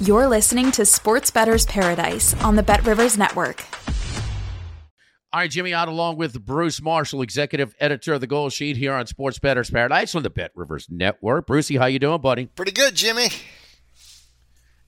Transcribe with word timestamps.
You're 0.00 0.28
listening 0.28 0.70
to 0.72 0.84
Sports 0.84 1.28
Bettor's 1.32 1.66
Paradise 1.66 2.32
on 2.44 2.54
the 2.54 2.62
Bet 2.62 2.86
Rivers 2.86 3.18
Network. 3.18 3.64
All 5.32 5.40
right, 5.40 5.50
Jimmy 5.50 5.74
Ott 5.74 5.88
along 5.88 6.18
with 6.18 6.40
Bruce 6.46 6.80
Marshall, 6.80 7.20
executive 7.20 7.74
editor 7.80 8.14
of 8.14 8.20
the 8.20 8.28
GoldSheet 8.28 8.76
here 8.76 8.92
on 8.94 9.08
Sports 9.08 9.40
Bettor's 9.40 9.70
Paradise 9.70 10.14
on 10.14 10.22
the 10.22 10.30
Bet 10.30 10.52
Rivers 10.54 10.86
Network. 10.88 11.48
Brucey, 11.48 11.76
how 11.76 11.86
you 11.86 11.98
doing, 11.98 12.20
buddy? 12.20 12.46
Pretty 12.46 12.70
good, 12.70 12.94
Jimmy. 12.94 13.28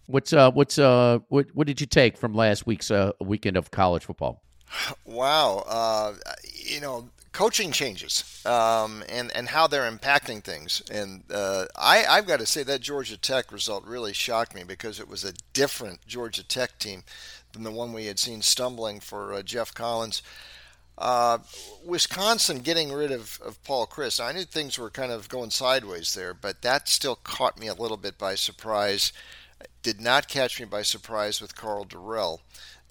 What's 0.06 0.32
uh 0.32 0.52
what's 0.52 0.78
uh 0.78 1.18
what 1.28 1.48
what 1.54 1.66
did 1.66 1.80
you 1.80 1.88
take 1.88 2.16
from 2.16 2.32
last 2.32 2.64
week's 2.66 2.92
uh 2.92 3.10
weekend 3.20 3.56
of 3.56 3.72
college 3.72 4.04
football? 4.04 4.44
Wow, 5.04 5.64
uh, 5.66 6.14
you 6.54 6.80
know, 6.80 7.10
coaching 7.32 7.70
changes 7.72 8.44
um, 8.44 9.04
and 9.08 9.30
and 9.34 9.48
how 9.48 9.66
they're 9.66 9.90
impacting 9.90 10.42
things. 10.42 10.82
And 10.90 11.22
uh, 11.32 11.66
I 11.76 12.04
I've 12.04 12.26
got 12.26 12.40
to 12.40 12.46
say 12.46 12.62
that 12.64 12.80
Georgia 12.80 13.16
Tech 13.16 13.52
result 13.52 13.84
really 13.84 14.12
shocked 14.12 14.54
me 14.54 14.64
because 14.64 15.00
it 15.00 15.08
was 15.08 15.24
a 15.24 15.34
different 15.52 16.06
Georgia 16.06 16.46
Tech 16.46 16.78
team 16.78 17.02
than 17.52 17.62
the 17.62 17.70
one 17.70 17.92
we 17.92 18.06
had 18.06 18.18
seen 18.18 18.42
stumbling 18.42 19.00
for 19.00 19.32
uh, 19.32 19.42
Geoff 19.42 19.74
Collins. 19.74 20.22
Uh, 20.98 21.38
Wisconsin 21.82 22.58
getting 22.58 22.92
rid 22.92 23.10
of, 23.10 23.40
of 23.42 23.62
Paul 23.64 23.86
Chryst. 23.86 24.22
I 24.22 24.32
knew 24.32 24.44
things 24.44 24.78
were 24.78 24.90
kind 24.90 25.10
of 25.10 25.30
going 25.30 25.48
sideways 25.48 26.12
there, 26.12 26.34
but 26.34 26.60
that 26.60 26.88
still 26.88 27.16
caught 27.16 27.58
me 27.58 27.68
a 27.68 27.74
little 27.74 27.96
bit 27.96 28.18
by 28.18 28.34
surprise. 28.34 29.10
Did 29.82 29.98
not 29.98 30.28
catch 30.28 30.60
me 30.60 30.66
by 30.66 30.82
surprise 30.82 31.40
with 31.40 31.56
Karl 31.56 31.86
Dorrell 31.86 32.40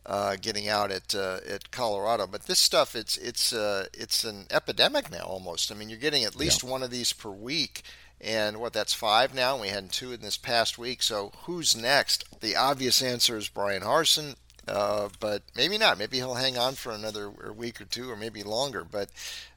uh, 0.05 0.35
getting 0.41 0.67
out 0.67 0.91
at 0.91 1.13
uh, 1.13 1.39
at 1.47 1.71
Colorado. 1.71 2.27
But 2.27 2.43
this 2.43 2.59
stuff, 2.59 2.95
it's 2.95 3.17
it's 3.17 3.53
uh, 3.53 3.87
it's 3.93 4.23
an 4.23 4.47
epidemic 4.51 5.11
now 5.11 5.23
almost. 5.23 5.71
I 5.71 5.75
mean, 5.75 5.89
you're 5.89 5.99
getting 5.99 6.23
at 6.23 6.35
least 6.35 6.63
yeah. 6.63 6.69
one 6.69 6.83
of 6.83 6.91
these 6.91 7.13
per 7.13 7.29
week, 7.29 7.83
and 8.19 8.59
what 8.59 8.73
that's 8.73 8.93
five 8.93 9.33
now. 9.33 9.59
We 9.59 9.69
had 9.69 9.91
two 9.91 10.11
in 10.11 10.21
this 10.21 10.37
past 10.37 10.77
week. 10.77 11.03
So 11.03 11.31
who's 11.43 11.75
next? 11.75 12.25
The 12.41 12.55
obvious 12.55 13.01
answer 13.01 13.37
is 13.37 13.49
Bryan 13.49 13.83
Harsin. 13.83 14.35
Uh, 14.67 15.09
but 15.19 15.41
maybe 15.55 15.79
not. 15.79 15.97
Maybe 15.97 16.17
he'll 16.17 16.35
hang 16.35 16.55
on 16.55 16.75
for 16.75 16.91
another 16.91 17.29
week 17.29 17.81
or 17.81 17.85
two, 17.85 18.11
or 18.11 18.15
maybe 18.15 18.43
longer. 18.43 18.83
But 18.83 19.09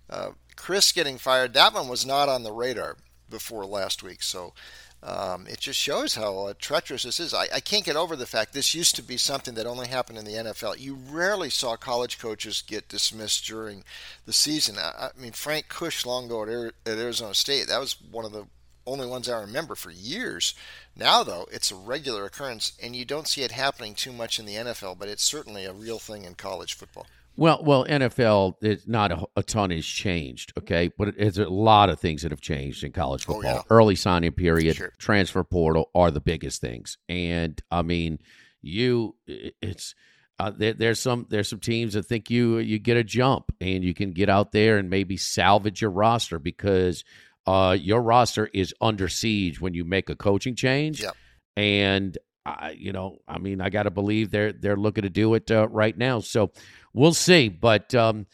uh, 0.09 0.31
Chryst 0.57 0.95
getting 0.95 1.19
fired, 1.19 1.53
that 1.53 1.75
one 1.75 1.87
was 1.87 2.07
not 2.07 2.31
on 2.31 2.45
the 2.45 2.53
radar 2.53 2.97
before 3.29 3.67
last 3.67 4.03
week. 4.03 4.23
So 4.23 4.55
um, 5.03 5.47
it 5.49 5.59
just 5.59 5.81
shows 5.81 6.15
how 6.15 6.47
uh, 6.47 6.55
treacherous 6.59 7.03
this 7.03 7.19
is. 7.19 7.35
I, 7.35 7.49
I, 7.55 7.61
can't 7.61 7.85
get 7.85 7.97
over 7.97 8.15
the 8.15 8.27
fact 8.27 8.53
this 8.53 8.73
used 8.73 8.95
to 8.97 9.03
be 9.03 9.17
something 9.17 9.55
that 9.55 9.67
only 9.67 9.89
happened 9.89 10.17
in 10.17 10.25
the 10.25 10.33
NFL. 10.33 10.79
You 10.79 10.97
rarely 11.11 11.51
saw 11.51 11.75
college 11.75 12.21
coaches 12.21 12.63
get 12.65 12.89
dismissed 12.89 13.45
during 13.45 13.83
the 14.27 14.33
season. 14.33 14.79
I, 14.79 15.11
I 15.17 15.21
mean, 15.21 15.33
Frank 15.33 15.69
Kush 15.69 16.07
long 16.07 16.27
ago 16.27 16.45
at, 16.45 16.75
at 16.91 16.99
Arizona 16.99 17.35
State, 17.35 17.67
that 17.67 17.81
was 17.81 17.97
one 18.13 18.25
of 18.25 18.31
the 18.31 18.47
only 18.87 19.07
ones 19.07 19.29
I 19.29 19.41
remember 19.41 19.75
for 19.75 19.91
years. 19.91 20.55
Now, 20.95 21.25
though, 21.25 21.49
it's 21.51 21.73
a 21.73 21.77
regular 21.77 22.25
occurrence, 22.25 22.73
and 22.81 22.95
you 22.95 23.05
don't 23.05 23.27
see 23.27 23.43
it 23.43 23.51
happening 23.51 23.95
too 23.95 24.13
much 24.13 24.39
in 24.39 24.47
the 24.47 24.55
NFL, 24.55 24.99
but 24.99 25.09
it's 25.09 25.25
certainly 25.25 25.65
a 25.65 25.73
real 25.73 25.99
thing 25.99 26.25
in 26.25 26.35
college 26.35 26.75
football. 26.75 27.07
Well, 27.37 27.63
well, 27.65 27.87
NFL, 27.87 28.57
it's 28.61 28.87
not 28.87 29.11
a, 29.11 29.25
a, 29.37 29.43
ton 29.43 29.71
has 29.71 29.87
changed, 29.87 30.53
okay, 30.59 30.91
but 30.99 31.15
it's 31.17 31.39
a 31.39 31.49
lot 31.49 31.89
of 31.89 31.99
things 31.99 32.23
that 32.23 32.31
have 32.31 32.43
changed 32.43 32.85
in 32.85 32.93
college 32.93 33.25
football. 33.25 33.51
Oh, 33.51 33.55
yeah. 33.55 33.63
Early 33.71 33.97
signing 33.97 34.33
period, 34.33 34.77
sure. 34.77 34.93
transfer 34.99 35.43
portal 35.43 35.91
are 35.95 36.11
the 36.11 36.21
biggest 36.21 36.61
things, 36.61 36.99
and 37.09 37.61
I 37.71 37.83
mean, 37.83 38.19
you, 38.61 39.17
it's 39.27 39.95
uh, 40.39 40.51
there, 40.51 40.75
there's 40.75 41.01
some 41.01 41.27
there's 41.31 41.49
some 41.49 41.61
teams 41.61 41.95
that 41.95 42.05
think 42.05 42.31
you 42.31 42.59
you 42.59 42.79
get 42.79 42.97
a 42.97 43.05
jump 43.05 43.55
and 43.61 43.85
you 43.85 43.95
can 43.95 44.13
get 44.13 44.29
out 44.29 44.53
there 44.53 44.77
and 44.77 44.91
maybe 44.91 45.17
salvage 45.17 45.81
your 45.81 45.91
roster 45.91 46.39
because 46.39 47.05
uh, 47.47 47.77
your 47.79 48.03
roster 48.03 48.49
is 48.53 48.75
under 48.81 49.09
siege 49.09 49.61
when 49.61 49.75
you 49.75 49.85
make 49.85 50.11
a 50.11 50.17
coaching 50.17 50.55
change, 50.55 51.03
yep. 51.03 51.17
and 51.57 52.19
I, 52.45 52.75
you 52.77 52.93
know, 52.93 53.19
I 53.29 53.39
mean, 53.39 53.61
I 53.61 53.71
got 53.71 53.85
to 53.85 53.91
believe 53.91 54.31
they're 54.31 54.53
they're 54.53 54.77
looking 54.77 55.03
to 55.03 55.11
do 55.11 55.35
it 55.35 55.51
uh, 55.51 55.69
right 55.69 55.97
now, 55.97 56.21
so 56.21 56.51
we'll 56.93 57.15
see. 57.15 57.49
But 57.49 57.95
um, 57.95 58.27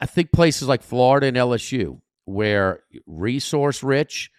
I 0.00 0.06
think 0.06 0.32
places 0.32 0.68
like 0.68 0.82
Florida 0.82 1.26
and 1.26 1.36
LSU, 1.36 2.00
where 2.24 2.82
resource 3.06 3.82
rich, 3.82 4.30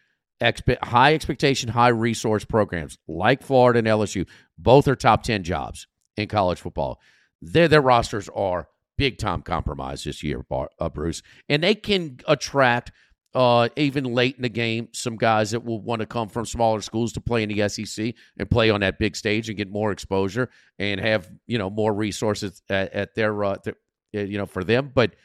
expe- 0.42 0.84
high 0.84 1.14
expectation, 1.14 1.70
high 1.70 1.90
resource 1.90 2.46
programs 2.46 2.98
like 3.08 3.42
Florida 3.42 3.80
and 3.80 3.88
LSU, 3.88 4.28
both 4.58 4.88
are 4.88 4.96
top 4.96 5.24
10 5.24 5.44
jobs 5.44 5.88
in 6.18 6.28
college 6.28 6.60
football. 6.60 7.00
Their, 7.42 7.68
their 7.68 7.82
rosters 7.82 8.30
are 8.36 8.68
big 8.98 9.18
time 9.18 9.42
compromised 9.42 10.06
this 10.06 10.22
year, 10.22 10.46
uh, 10.52 10.90
Bruce. 10.90 11.22
And 11.50 11.64
they 11.64 11.76
can 11.76 12.20
attract 12.28 12.92
uh, 13.36 13.70
even 13.76 14.04
late 14.06 14.36
in 14.36 14.44
the 14.44 14.50
game, 14.50 14.90
some 14.92 15.16
guys 15.18 15.52
that 15.52 15.64
will 15.64 15.82
want 15.82 16.02
to 16.02 16.06
come 16.06 16.30
from 16.30 16.46
smaller 16.46 16.82
schools 16.82 17.14
to 17.14 17.22
play 17.22 17.44
in 17.44 17.50
the 17.50 17.68
SEC 17.68 18.14
and 18.38 18.50
play 18.50 18.70
on 18.70 18.82
that 18.82 19.00
big 19.00 19.16
stage 19.16 19.50
and 19.50 19.58
get 19.58 19.70
more 19.70 19.92
exposure 19.92 20.50
and 20.80 21.00
have 21.02 21.30
you 21.48 21.58
know 21.58 21.70
more 21.70 21.94
resources 21.94 22.62
at, 22.70 22.94
at 22.94 23.16
their, 23.16 23.44
uh, 23.44 23.56
uh, 23.66 23.72
you 24.20 24.38
know 24.38 24.46
for 24.46 24.64
them. 24.64 24.92
But 24.94 25.16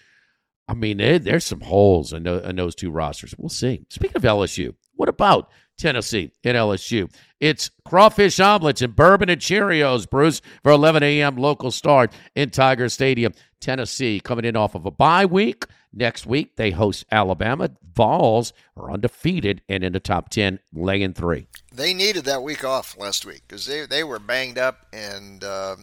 I 0.68 0.74
mean, 0.74 0.98
there's 0.98 1.46
some 1.46 1.62
holes 1.62 2.12
in, 2.12 2.24
the, 2.24 2.46
in 2.46 2.56
those 2.56 2.74
two 2.74 2.90
rosters. 2.90 3.34
We'll 3.38 3.48
see. 3.48 3.86
Speaking 3.88 4.16
of 4.16 4.22
LSU, 4.22 4.74
what 4.96 5.08
about 5.08 5.50
Tennessee 5.78 6.30
and 6.44 6.58
LSU? 6.58 7.10
It's 7.40 7.70
crawfish 7.86 8.38
omelets 8.38 8.82
and 8.82 8.94
bourbon 8.94 9.30
and 9.30 9.40
Cheerios, 9.40 10.08
Bruce, 10.08 10.42
for 10.62 10.72
11 10.72 11.02
a.m. 11.02 11.36
local 11.36 11.70
start 11.70 12.12
in 12.34 12.50
Tiger 12.50 12.90
Stadium. 12.90 13.32
Tennessee 13.60 14.20
coming 14.20 14.44
in 14.44 14.56
off 14.56 14.74
of 14.74 14.86
a 14.86 14.90
bye 14.90 15.26
week. 15.26 15.64
Next 15.92 16.26
week, 16.26 16.56
they 16.56 16.70
host 16.70 17.04
Alabama. 17.10 17.70
Vols 17.94 18.52
are 18.76 18.90
undefeated 18.90 19.62
and 19.68 19.82
in 19.82 19.92
the 19.92 20.00
top 20.00 20.28
10, 20.28 20.60
laying 20.72 21.14
three. 21.14 21.48
They 21.72 21.94
needed 21.94 22.24
that 22.26 22.42
week 22.42 22.64
off 22.64 22.96
last 22.98 23.24
week 23.24 23.42
because 23.48 23.66
they, 23.66 23.86
they 23.86 24.04
were 24.04 24.18
banged 24.18 24.58
up 24.58 24.86
and 24.92 25.42
uh, 25.42 25.76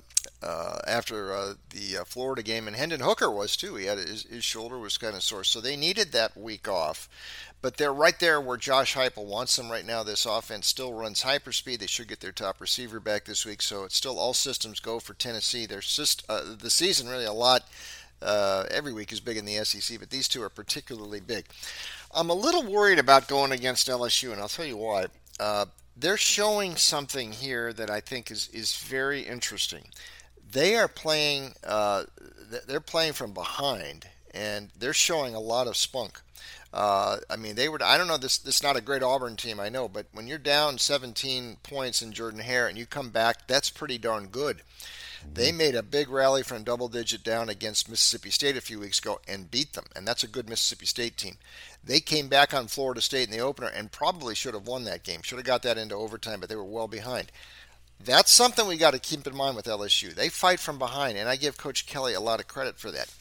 uh, 0.46 0.78
after 0.88 1.34
uh, 1.34 1.54
the 1.72 1.98
uh, 1.98 2.04
Florida 2.06 2.44
game, 2.44 2.68
and 2.68 2.76
Hendon 2.76 3.00
Hooker 3.00 3.32
was 3.32 3.56
too. 3.56 3.76
He 3.76 3.86
had 3.86 3.98
his, 3.98 4.24
his 4.24 4.44
shoulder 4.44 4.78
was 4.78 4.98
kind 4.98 5.16
of 5.16 5.24
sore, 5.24 5.44
so 5.44 5.60
they 5.60 5.76
needed 5.76 6.12
that 6.12 6.38
week 6.38 6.68
off. 6.68 7.10
But 7.62 7.78
they're 7.78 7.94
right 7.94 8.20
there 8.20 8.40
where 8.40 8.58
Josh 8.58 8.94
Heupel 8.94 9.26
wants 9.26 9.56
them 9.56 9.72
right 9.72 9.86
now. 9.86 10.04
This 10.04 10.28
offense 10.28 10.68
still 10.68 10.94
runs 10.94 11.24
hyperspeed. 11.24 11.80
They 11.80 11.88
should 11.88 12.08
get 12.08 12.20
their 12.20 12.32
top 12.32 12.62
receiver 12.62 13.00
back 13.00 13.26
this 13.26 13.46
week, 13.46 13.64
so 13.64 13.86
it's 13.86 13.96
still 13.96 14.20
all 14.20 14.36
systems 14.36 14.80
go 14.80 15.00
for 15.00 15.16
Tennessee. 15.16 15.66
There's 15.66 15.96
just 15.96 16.24
uh, 16.30 16.56
the 16.60 16.70
season 16.70 17.08
really 17.08 17.26
a 17.26 17.34
lot 17.34 17.64
uh, 18.22 18.66
every 18.70 18.94
week 18.94 19.12
is 19.12 19.20
big 19.20 19.38
in 19.38 19.46
the 19.46 19.64
SEC, 19.66 20.00
but 20.00 20.12
these 20.12 20.28
two 20.28 20.44
are 20.44 20.50
particularly 20.50 21.20
big. 21.20 21.46
I'm 22.14 22.30
a 22.30 22.36
little 22.36 22.64
worried 22.64 23.00
about 23.00 23.28
going 23.28 23.52
against 23.52 23.88
LSU, 23.88 24.32
and 24.32 24.40
I'll 24.40 24.48
tell 24.48 24.66
you 24.66 24.78
why. 24.78 25.08
Uh, 25.40 25.66
they're 25.98 26.18
showing 26.18 26.76
something 26.76 27.32
here 27.32 27.74
that 27.74 27.90
I 27.90 28.00
think 28.00 28.30
is, 28.30 28.50
is 28.50 28.76
very 28.76 29.22
interesting. 29.22 29.86
They 30.52 30.76
are 30.76 30.88
playing. 30.88 31.54
Uh, 31.64 32.04
they're 32.68 32.80
playing 32.80 33.14
from 33.14 33.34
behind, 33.34 34.08
and 34.34 34.70
they're 34.78 34.94
showing 34.94 35.36
a 35.36 35.40
lot 35.40 35.68
of 35.68 35.76
spunk. 35.76 36.22
Uh, 36.74 37.20
I 37.30 37.36
mean, 37.36 37.56
they 37.56 37.70
were. 37.70 37.80
I 37.84 37.98
don't 37.98 38.08
know. 38.08 38.18
This 38.18 38.38
this 38.38 38.58
is 38.58 38.64
not 38.64 38.76
a 38.76 38.82
great 38.82 39.04
Auburn 39.04 39.38
team, 39.38 39.60
I 39.60 39.70
know, 39.70 39.88
but 39.88 40.08
when 40.12 40.28
you're 40.28 40.38
down 40.38 40.78
17 40.78 41.58
points 41.64 42.02
in 42.02 42.12
Jordan 42.12 42.42
Hare 42.42 42.68
and 42.68 42.78
you 42.78 42.86
come 42.86 43.10
back, 43.10 43.48
that's 43.48 43.70
pretty 43.70 43.98
darn 43.98 44.28
good. 44.28 44.62
They 45.34 45.52
made 45.52 45.76
a 45.76 45.82
big 45.82 46.10
rally 46.10 46.44
from 46.44 46.64
double 46.64 46.88
digit 46.88 47.24
down 47.24 47.50
against 47.50 47.90
Mississippi 47.90 48.30
State 48.30 48.56
a 48.56 48.62
few 48.62 48.80
weeks 48.80 49.00
ago 49.00 49.20
and 49.28 49.50
beat 49.50 49.74
them, 49.74 49.86
and 49.96 50.08
that's 50.08 50.24
a 50.24 50.28
good 50.28 50.48
Mississippi 50.48 50.86
State 50.86 51.18
team. 51.18 51.38
They 51.84 52.00
came 52.00 52.28
back 52.28 52.54
on 52.54 52.68
Florida 52.68 53.02
State 53.02 53.28
in 53.30 53.32
the 53.32 53.44
opener 53.44 53.68
and 53.68 53.92
probably 53.92 54.36
should 54.36 54.54
have 54.54 54.68
won 54.68 54.84
that 54.86 55.04
game. 55.04 55.22
Should 55.24 55.38
have 55.38 55.46
got 55.46 55.64
that 55.64 55.78
into 55.78 55.96
overtime, 55.96 56.40
but 56.40 56.50
they 56.50 56.56
were 56.56 56.64
well 56.64 56.88
behind. 56.88 57.32
That's 58.04 58.32
something 58.32 58.68
we 58.68 58.78
got 58.78 58.92
to 58.92 59.00
keep 59.00 59.26
in 59.26 59.36
mind 59.36 59.56
with 59.56 59.66
LSU. 59.66 60.14
They 60.14 60.30
fight 60.30 60.60
from 60.60 60.78
behind, 60.78 61.18
and 61.18 61.28
I 61.28 61.38
give 61.38 61.58
Coach 61.58 61.86
Kelly 61.86 62.14
a 62.14 62.20
lot 62.20 62.40
of 62.40 62.48
credit 62.48 62.78
for 62.78 62.92
that. 62.92 63.12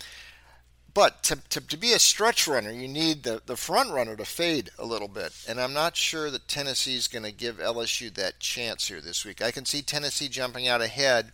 But 0.94 1.24
to, 1.24 1.36
to, 1.48 1.60
to, 1.60 1.76
be 1.76 1.92
a 1.92 1.98
stretch 1.98 2.46
runner, 2.46 2.70
you 2.70 2.86
need 2.86 3.24
the, 3.24 3.42
the 3.44 3.56
front 3.56 3.90
runner 3.90 4.14
to 4.14 4.24
fade 4.24 4.70
a 4.78 4.86
little 4.86 5.08
bit. 5.08 5.32
And 5.48 5.60
I'm 5.60 5.72
not 5.72 5.96
sure 5.96 6.30
that 6.30 6.46
Tennessee's 6.46 7.08
going 7.08 7.24
to 7.24 7.32
give 7.32 7.58
LSU 7.58 8.14
that 8.14 8.38
chance 8.38 8.86
here 8.86 9.00
this 9.00 9.24
week. 9.24 9.42
I 9.42 9.50
can 9.50 9.64
see 9.64 9.82
Tennessee 9.82 10.28
jumping 10.28 10.68
out 10.68 10.80
ahead 10.80 11.32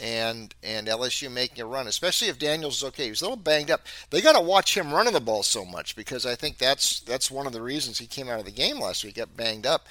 and 0.00 0.54
and 0.62 0.88
LSU 0.88 1.30
making 1.30 1.62
a 1.62 1.66
run, 1.66 1.86
especially 1.86 2.28
if 2.28 2.38
Daniels 2.38 2.78
is 2.78 2.84
okay. 2.84 3.08
He's 3.08 3.20
a 3.20 3.24
little 3.24 3.36
banged 3.36 3.70
up. 3.70 3.82
They 4.10 4.20
got 4.20 4.32
to 4.32 4.40
watch 4.40 4.76
him 4.76 4.92
running 4.92 5.12
the 5.12 5.20
ball 5.20 5.42
so 5.42 5.64
much 5.64 5.94
because 5.94 6.26
I 6.26 6.34
think 6.34 6.58
that's 6.58 7.00
that's 7.00 7.30
one 7.30 7.46
of 7.46 7.52
the 7.52 7.62
reasons 7.62 7.98
he 7.98 8.06
came 8.06 8.28
out 8.28 8.40
of 8.40 8.44
the 8.44 8.50
game 8.50 8.80
last 8.80 9.04
week, 9.04 9.16
got 9.16 9.36
banged 9.36 9.66
up. 9.66 9.86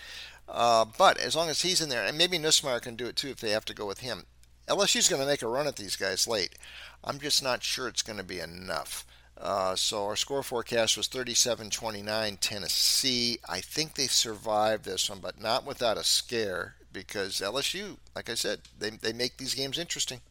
Uh, 0.54 0.86
but 0.98 1.18
as 1.18 1.36
long 1.36 1.50
as 1.50 1.64
he's 1.64 1.82
in 1.82 1.90
there, 1.90 2.06
and 2.06 2.16
maybe 2.16 2.38
Nussmeier 2.38 2.80
can 2.80 2.96
do 2.96 3.08
it 3.08 3.16
too 3.16 3.30
if 3.30 3.40
they 3.40 3.50
have 3.50 3.66
to 3.66 3.74
go 3.74 3.88
with 3.88 4.00
him. 4.00 4.26
LSU's 4.68 5.10
going 5.10 5.22
to 5.22 5.28
make 5.28 5.42
a 5.42 5.48
run 5.48 5.68
at 5.68 5.76
these 5.76 5.96
guys 5.96 6.28
late. 6.28 6.56
I'm 7.04 7.20
just 7.20 7.44
not 7.44 7.64
sure 7.64 7.88
it's 7.88 8.04
going 8.04 8.20
to 8.20 8.24
be 8.24 8.40
enough. 8.40 9.06
Uh, 9.36 9.76
so 9.76 10.06
our 10.06 10.16
score 10.16 10.44
forecast 10.44 10.96
was 10.96 11.10
37-29 11.10 12.38
Tennessee. 12.40 13.40
I 13.50 13.60
think 13.60 13.96
they 13.96 14.08
survived 14.08 14.86
this 14.86 15.10
one, 15.10 15.20
but 15.20 15.42
not 15.42 15.66
without 15.66 15.98
a 15.98 16.04
scare 16.04 16.76
because 16.94 17.42
LSU, 17.42 17.98
like 18.16 18.30
I 18.30 18.36
said, 18.36 18.60
they, 18.78 18.92
they 18.92 19.12
make 19.12 19.38
these 19.38 19.56
games 19.56 19.80
interesting. 19.80 20.22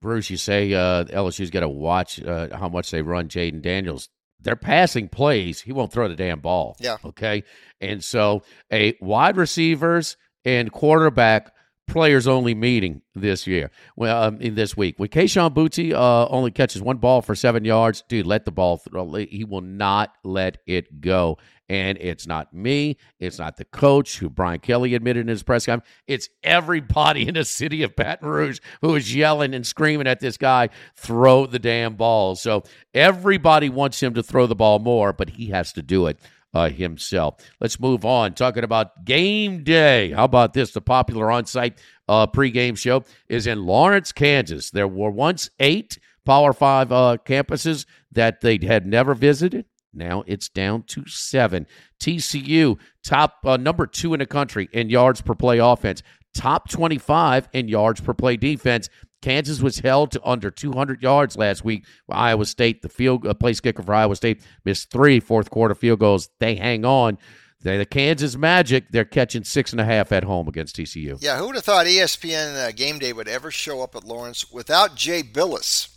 Bruce, 0.00 0.30
you 0.30 0.36
say 0.36 0.72
uh, 0.72 1.04
LSU's 1.04 1.50
got 1.50 1.60
to 1.60 1.68
watch 1.68 2.20
uh, 2.22 2.56
how 2.56 2.68
much 2.68 2.90
they 2.90 3.02
run 3.02 3.28
Jayden 3.28 3.62
Daniels. 3.62 4.08
They're 4.42 4.56
passing 4.56 5.08
plays. 5.08 5.60
He 5.60 5.72
won't 5.72 5.92
throw 5.92 6.08
the 6.08 6.16
damn 6.16 6.40
ball. 6.40 6.76
Yeah. 6.80 6.96
Okay. 7.04 7.44
And 7.80 8.02
so 8.02 8.42
a 8.72 8.96
wide 9.00 9.36
receivers 9.36 10.16
and 10.44 10.72
quarterback 10.72 11.52
players 11.90 12.26
only 12.26 12.54
meeting 12.54 13.02
this 13.14 13.46
year. 13.46 13.70
Well, 13.96 14.22
um, 14.22 14.40
in 14.40 14.54
this 14.54 14.76
week, 14.76 14.94
when 14.98 15.08
Kayshon 15.08 15.52
Boutte 15.52 15.92
uh, 15.92 16.28
only 16.28 16.50
catches 16.50 16.80
one 16.80 16.98
ball 16.98 17.20
for 17.20 17.34
seven 17.34 17.64
yards, 17.64 18.02
dude, 18.08 18.26
let 18.26 18.44
the 18.44 18.52
ball. 18.52 18.78
Throw. 18.78 19.12
He 19.14 19.44
will 19.44 19.60
not 19.60 20.12
let 20.24 20.58
it 20.66 21.00
go. 21.00 21.38
And 21.68 21.98
it's 21.98 22.26
not 22.26 22.52
me. 22.52 22.96
It's 23.20 23.38
not 23.38 23.56
the 23.56 23.64
coach 23.64 24.18
who 24.18 24.28
Brian 24.28 24.58
Kelly 24.58 24.94
admitted 24.94 25.20
in 25.20 25.28
his 25.28 25.42
press 25.42 25.66
conference. 25.66 25.88
It's 26.06 26.28
everybody 26.42 27.28
in 27.28 27.34
the 27.34 27.44
city 27.44 27.82
of 27.82 27.94
Baton 27.94 28.28
Rouge 28.28 28.58
who 28.80 28.96
is 28.96 29.14
yelling 29.14 29.54
and 29.54 29.64
screaming 29.64 30.08
at 30.08 30.18
this 30.18 30.36
guy, 30.36 30.70
throw 30.96 31.46
the 31.46 31.60
damn 31.60 31.94
ball. 31.94 32.34
So 32.34 32.64
everybody 32.92 33.68
wants 33.68 34.02
him 34.02 34.14
to 34.14 34.22
throw 34.22 34.46
the 34.46 34.56
ball 34.56 34.80
more, 34.80 35.12
but 35.12 35.30
he 35.30 35.46
has 35.48 35.72
to 35.74 35.82
do 35.82 36.06
it 36.06 36.18
uh, 36.54 36.68
himself. 36.68 37.36
Let's 37.60 37.78
move 37.80 38.04
on. 38.04 38.34
Talking 38.34 38.64
about 38.64 39.04
game 39.04 39.62
day. 39.62 40.10
How 40.10 40.24
about 40.24 40.52
this? 40.52 40.72
The 40.72 40.80
popular 40.80 41.30
on 41.30 41.46
site 41.46 41.80
uh, 42.08 42.26
pregame 42.26 42.76
show 42.76 43.04
is 43.28 43.46
in 43.46 43.64
Lawrence, 43.64 44.12
Kansas. 44.12 44.70
There 44.70 44.88
were 44.88 45.10
once 45.10 45.50
eight 45.60 45.98
Power 46.24 46.52
Five 46.52 46.92
uh, 46.92 47.18
campuses 47.24 47.86
that 48.12 48.40
they 48.40 48.58
had 48.62 48.86
never 48.86 49.14
visited. 49.14 49.64
Now 49.92 50.22
it's 50.26 50.48
down 50.48 50.84
to 50.84 51.04
seven. 51.06 51.66
TCU, 52.00 52.78
top 53.02 53.38
uh, 53.44 53.56
number 53.56 53.86
two 53.86 54.14
in 54.14 54.20
the 54.20 54.26
country 54.26 54.68
in 54.72 54.88
yards 54.88 55.20
per 55.20 55.34
play 55.34 55.58
offense, 55.58 56.02
top 56.34 56.68
25 56.68 57.48
in 57.52 57.68
yards 57.68 58.00
per 58.00 58.14
play 58.14 58.36
defense. 58.36 58.88
Kansas 59.22 59.60
was 59.60 59.78
held 59.78 60.12
to 60.12 60.20
under 60.24 60.50
200 60.50 61.02
yards 61.02 61.36
last 61.36 61.64
week. 61.64 61.84
Iowa 62.08 62.46
State, 62.46 62.82
the 62.82 62.88
field 62.88 63.26
uh, 63.26 63.34
place 63.34 63.60
kicker 63.60 63.82
for 63.82 63.94
Iowa 63.94 64.16
State, 64.16 64.42
missed 64.64 64.90
three 64.90 65.20
fourth 65.20 65.50
quarter 65.50 65.74
field 65.74 66.00
goals. 66.00 66.30
They 66.38 66.56
hang 66.56 66.84
on. 66.84 67.18
They, 67.62 67.76
the 67.76 67.84
Kansas 67.84 68.36
Magic, 68.36 68.90
they're 68.90 69.04
catching 69.04 69.44
six 69.44 69.72
and 69.72 69.80
a 69.80 69.84
half 69.84 70.12
at 70.12 70.24
home 70.24 70.48
against 70.48 70.76
TCU. 70.76 71.18
Yeah, 71.20 71.36
who 71.36 71.46
would 71.46 71.56
have 71.56 71.64
thought 71.64 71.84
ESPN 71.84 72.68
uh, 72.68 72.72
Game 72.72 72.98
Day 72.98 73.12
would 73.12 73.28
ever 73.28 73.50
show 73.50 73.82
up 73.82 73.94
at 73.94 74.04
Lawrence 74.04 74.50
without 74.50 74.94
Jay 74.94 75.22
Bilas? 75.22 75.94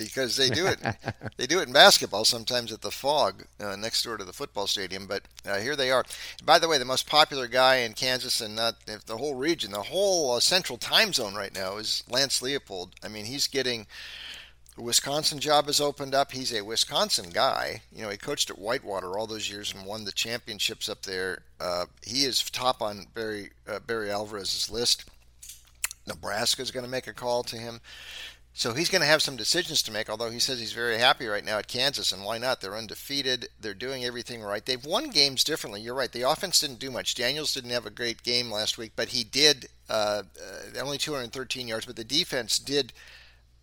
Because 0.00 0.36
they 0.36 0.48
do 0.48 0.66
it. 0.66 0.78
they 1.36 1.46
do 1.46 1.60
it 1.60 1.66
in 1.68 1.74
basketball 1.74 2.24
sometimes 2.24 2.72
at 2.72 2.80
the 2.80 2.90
Phog 2.90 3.44
uh, 3.60 3.76
next 3.76 4.02
door 4.02 4.16
to 4.16 4.24
the 4.24 4.32
football 4.32 4.66
stadium. 4.66 5.06
But 5.06 5.22
uh, 5.46 5.58
here 5.58 5.76
they 5.76 5.90
are. 5.90 6.04
By 6.42 6.58
the 6.58 6.68
way, 6.68 6.78
the 6.78 6.86
most 6.86 7.06
popular 7.06 7.46
guy 7.46 7.76
in 7.76 7.92
Kansas 7.92 8.40
and 8.40 8.56
not 8.56 8.76
the 8.86 9.18
whole 9.18 9.34
region, 9.34 9.72
the 9.72 9.82
whole 9.82 10.32
uh, 10.32 10.40
central 10.40 10.78
time 10.78 11.12
zone 11.12 11.34
right 11.34 11.54
now 11.54 11.76
is 11.76 12.02
Lance 12.08 12.40
Leipold. 12.40 12.92
I 13.04 13.08
mean, 13.08 13.26
he's 13.26 13.46
getting. 13.46 13.86
The 14.76 14.82
Wisconsin 14.82 15.40
job 15.40 15.66
has 15.66 15.80
opened 15.80 16.14
up. 16.14 16.32
He's 16.32 16.54
a 16.54 16.62
Wisconsin 16.62 17.30
guy. 17.30 17.82
You 17.94 18.02
know, 18.02 18.08
he 18.08 18.16
coached 18.16 18.48
at 18.48 18.58
Whitewater 18.58 19.18
all 19.18 19.26
those 19.26 19.50
years 19.50 19.74
and 19.74 19.84
won 19.84 20.04
the 20.04 20.12
championships 20.12 20.88
up 20.88 21.02
there. 21.02 21.42
Uh, 21.60 21.86
he 22.02 22.24
is 22.24 22.42
top 22.48 22.80
on 22.80 23.06
Barry 23.12 23.50
uh, 23.68 23.80
Barry 23.80 24.10
Alvarez's 24.10 24.70
list. 24.70 25.04
Nebraska 26.06 26.62
is 26.62 26.70
going 26.70 26.84
to 26.84 26.90
make 26.90 27.06
a 27.06 27.12
call 27.12 27.42
to 27.44 27.56
him. 27.56 27.80
So 28.60 28.74
he's 28.74 28.90
going 28.90 29.00
to 29.00 29.06
have 29.06 29.22
some 29.22 29.36
decisions 29.36 29.80
to 29.84 29.90
make, 29.90 30.10
although 30.10 30.28
he 30.28 30.38
says 30.38 30.60
he's 30.60 30.74
very 30.74 30.98
happy 30.98 31.26
right 31.26 31.42
now 31.42 31.56
at 31.56 31.66
Kansas, 31.66 32.12
and 32.12 32.22
why 32.22 32.36
not? 32.36 32.60
They're 32.60 32.76
undefeated. 32.76 33.48
They're 33.58 33.72
doing 33.72 34.04
everything 34.04 34.42
right. 34.42 34.62
They've 34.62 34.84
won 34.84 35.08
games 35.08 35.42
differently. 35.44 35.80
You're 35.80 35.94
right. 35.94 36.12
The 36.12 36.28
offense 36.28 36.60
didn't 36.60 36.78
do 36.78 36.90
much. 36.90 37.14
Daniels 37.14 37.54
didn't 37.54 37.70
have 37.70 37.86
a 37.86 37.90
great 37.90 38.22
game 38.22 38.50
last 38.50 38.76
week, 38.76 38.92
but 38.96 39.08
he 39.08 39.24
did 39.24 39.68
uh, 39.88 40.24
uh, 40.38 40.78
only 40.78 40.98
213 40.98 41.68
yards, 41.68 41.86
but 41.86 41.96
the 41.96 42.04
defense 42.04 42.58
did 42.58 42.92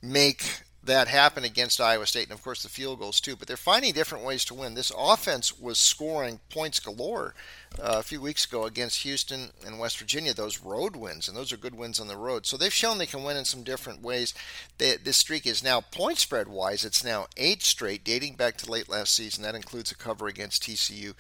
make 0.01 0.63
that 0.87 1.07
happen 1.07 1.43
against 1.43 1.79
Iowa 1.79 2.05
State, 2.07 2.23
and 2.23 2.31
of 2.31 2.43
course 2.43 2.63
the 2.63 2.69
field 2.69 2.99
goals 2.99 3.21
too. 3.21 3.35
But 3.35 3.47
they're 3.47 3.57
finding 3.57 3.93
different 3.93 4.25
ways 4.25 4.43
to 4.45 4.53
win. 4.53 4.73
This 4.73 4.91
offense 4.97 5.57
was 5.57 5.77
scoring 5.77 6.39
points 6.49 6.79
galore 6.79 7.35
uh, 7.79 7.97
a 7.99 8.03
few 8.03 8.19
weeks 8.19 8.45
ago 8.45 8.65
against 8.65 9.03
Houston 9.03 9.51
and 9.65 9.79
West 9.79 9.99
Virginia. 9.99 10.33
Those 10.33 10.61
road 10.61 10.95
wins, 10.95 11.27
and 11.27 11.37
those 11.37 11.53
are 11.53 11.57
good 11.57 11.75
wins 11.75 11.99
on 11.99 12.07
the 12.07 12.17
road. 12.17 12.45
So 12.45 12.57
they've 12.57 12.73
shown 12.73 12.97
they 12.97 13.05
can 13.05 13.23
win 13.23 13.37
in 13.37 13.45
some 13.45 13.63
different 13.63 14.01
ways. 14.01 14.33
They, 14.77 14.95
this 14.97 15.17
streak 15.17 15.45
is 15.45 15.63
now 15.63 15.81
point 15.81 16.17
spread 16.17 16.47
wise. 16.47 16.83
It's 16.83 17.03
now 17.03 17.27
eight 17.37 17.61
straight, 17.63 18.03
dating 18.03 18.35
back 18.35 18.57
to 18.57 18.71
late 18.71 18.89
last 18.89 19.13
season. 19.13 19.43
That 19.43 19.55
includes 19.55 19.91
a 19.91 19.95
cover 19.95 20.27
against 20.27 20.63
TCU. 20.63 21.13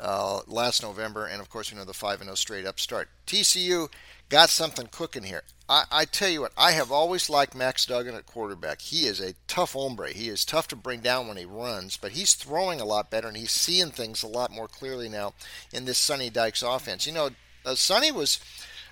Uh, 0.00 0.42
last 0.46 0.80
November, 0.80 1.26
and 1.26 1.40
of 1.40 1.50
course, 1.50 1.72
you 1.72 1.76
know 1.76 1.84
the 1.84 1.92
5 1.92 2.20
and 2.20 2.28
0 2.28 2.36
straight 2.36 2.64
up 2.64 2.78
start. 2.78 3.08
TCU 3.26 3.88
got 4.28 4.50
something 4.50 4.88
cooking 4.90 5.24
here. 5.24 5.42
I, 5.68 5.84
I, 5.90 6.04
tell 6.06 6.28
you 6.28 6.42
what, 6.42 6.52
I 6.56 6.72
have 6.72 6.90
always 6.90 7.28
liked 7.28 7.54
Max 7.54 7.84
Duggan 7.84 8.14
at 8.14 8.26
quarterback. 8.26 8.80
He 8.80 9.06
is 9.06 9.20
a 9.20 9.34
tough 9.46 9.72
hombre. 9.74 10.12
He 10.12 10.28
is 10.28 10.44
tough 10.44 10.66
to 10.68 10.76
bring 10.76 11.00
down 11.00 11.28
when 11.28 11.36
he 11.36 11.44
runs, 11.44 11.96
but 11.96 12.12
he's 12.12 12.34
throwing 12.34 12.80
a 12.80 12.86
lot 12.86 13.10
better 13.10 13.28
and 13.28 13.36
he's 13.36 13.52
seeing 13.52 13.90
things 13.90 14.22
a 14.22 14.28
lot 14.28 14.50
more 14.50 14.68
clearly 14.68 15.08
now 15.08 15.34
in 15.72 15.84
this 15.84 15.98
Sonny 15.98 16.30
Dykes 16.30 16.62
offense. 16.62 17.06
You 17.06 17.12
know, 17.12 17.30
uh, 17.66 17.74
Sonny 17.74 18.10
was 18.10 18.40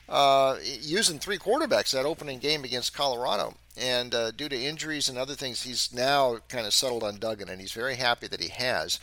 uh, 0.08 0.56
using 0.62 1.18
three 1.18 1.38
quarterbacks 1.38 1.92
that 1.92 2.04
opening 2.04 2.38
game 2.38 2.64
against 2.64 2.94
Colorado, 2.94 3.54
and 3.76 4.14
uh, 4.14 4.30
due 4.30 4.48
to 4.48 4.60
injuries 4.60 5.08
and 5.08 5.16
other 5.16 5.34
things, 5.34 5.62
he's 5.62 5.92
now 5.92 6.38
kind 6.48 6.66
of 6.66 6.74
settled 6.74 7.02
on 7.02 7.18
Duggan, 7.18 7.48
and 7.48 7.60
he's 7.60 7.72
very 7.72 7.96
happy 7.96 8.28
that 8.28 8.40
he 8.40 8.48
has. 8.48 9.00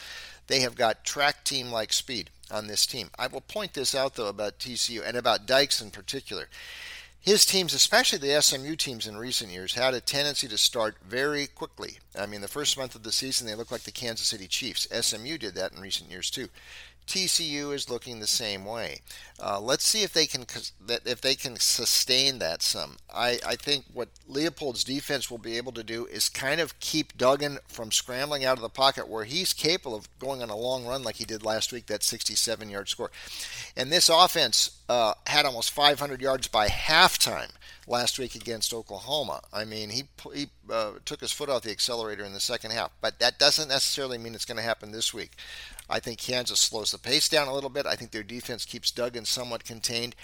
They 0.47 0.59
have 0.59 0.75
got 0.75 1.03
track 1.03 1.43
team 1.43 1.71
like 1.71 1.91
speed 1.91 2.29
on 2.53 2.67
this 2.67 2.85
team. 2.85 3.09
I 3.17 3.27
will 3.27 3.41
point 3.41 3.73
this 3.73 3.95
out 3.95 4.15
though 4.15 4.27
about 4.27 4.59
TCU 4.59 5.01
and 5.05 5.17
about 5.17 5.45
Dykes 5.45 5.81
in 5.81 5.91
particular 5.91 6.47
his 7.23 7.45
teams, 7.45 7.73
especially 7.73 8.19
the 8.19 8.41
SMU 8.41 8.75
teams 8.75 9.07
in 9.07 9.15
recent 9.15 9.49
years, 9.49 9.75
had 9.75 9.93
a 9.93 10.01
tendency 10.01 10.45
to 10.49 10.57
start 10.57 10.97
very 11.07 11.47
quickly. 11.47 11.99
I 12.19 12.25
mean, 12.25 12.41
the 12.41 12.49
first 12.49 12.77
month 12.77 12.95
of 12.95 13.03
the 13.03 13.13
season, 13.13 13.47
they 13.47 13.55
looked 13.55 13.71
like 13.71 13.83
the 13.83 13.91
Kansas 13.91 14.27
City 14.27 14.45
Chiefs. 14.45 14.89
SMU 14.91 15.37
did 15.37 15.55
that 15.55 15.71
in 15.71 15.79
recent 15.79 16.11
years 16.11 16.29
too. 16.29 16.49
TCU 17.07 17.73
is 17.73 17.89
looking 17.89 18.19
the 18.19 18.27
same 18.27 18.65
way. 18.65 18.99
Uh, 19.41 19.59
let's 19.59 19.85
see 19.85 20.03
if 20.03 20.13
they 20.13 20.25
can 20.25 20.45
if 21.05 21.21
they 21.21 21.35
can 21.35 21.57
sustain 21.57 22.39
that 22.39 22.61
some. 22.61 22.97
I, 23.13 23.39
I 23.45 23.55
think 23.55 23.85
what 23.93 24.09
Leipold's 24.29 24.83
defense 24.83 25.29
will 25.29 25.37
be 25.37 25.57
able 25.57 25.71
to 25.73 25.83
do 25.83 26.05
is 26.05 26.29
kind 26.29 26.61
of 26.61 26.79
keep 26.79 27.17
Duggan 27.17 27.59
from 27.67 27.91
scrambling 27.91 28.45
out 28.45 28.57
of 28.57 28.61
the 28.61 28.69
pocket 28.69 29.07
where 29.07 29.25
he's 29.25 29.53
capable 29.53 29.95
of 29.95 30.07
going 30.19 30.41
on 30.41 30.49
a 30.49 30.55
long 30.55 30.85
run 30.85 31.03
like 31.03 31.15
he 31.15 31.25
did 31.25 31.43
last 31.43 31.71
week, 31.71 31.87
that 31.87 32.03
67 32.03 32.69
yard 32.69 32.89
score. 32.89 33.11
And 33.75 33.91
this 33.91 34.09
offense 34.09 34.79
uh, 34.87 35.15
had 35.27 35.45
almost 35.45 35.71
500 35.71 36.21
yards 36.21 36.47
by 36.47 36.67
halftime 36.67 37.51
last 37.87 38.17
week 38.17 38.35
against 38.35 38.73
Oklahoma. 38.73 39.41
I 39.51 39.65
mean, 39.65 39.89
he, 39.89 40.03
he 40.33 40.47
uh, 40.69 40.93
took 41.05 41.21
his 41.21 41.31
foot 41.31 41.49
off 41.49 41.63
the 41.63 41.71
accelerator 41.71 42.23
in 42.23 42.33
the 42.33 42.39
second 42.39 42.71
half, 42.71 42.91
but 43.01 43.19
that 43.19 43.39
doesn't 43.39 43.69
necessarily 43.69 44.17
mean 44.17 44.35
it's 44.35 44.45
going 44.45 44.57
to 44.57 44.63
happen 44.63 44.91
this 44.91 45.13
week. 45.13 45.31
I 45.89 45.99
think 45.99 46.19
Kansas 46.19 46.59
slows 46.59 46.91
the 46.91 46.97
pace 46.97 47.27
down 47.29 47.47
a 47.47 47.53
little 47.53 47.69
bit. 47.69 47.85
I 47.85 47.95
think 47.95 48.11
their 48.11 48.23
defense 48.23 48.65
keeps 48.65 48.91
Duggan 48.91 49.25
somewhat 49.25 49.63
contained. 49.63 50.15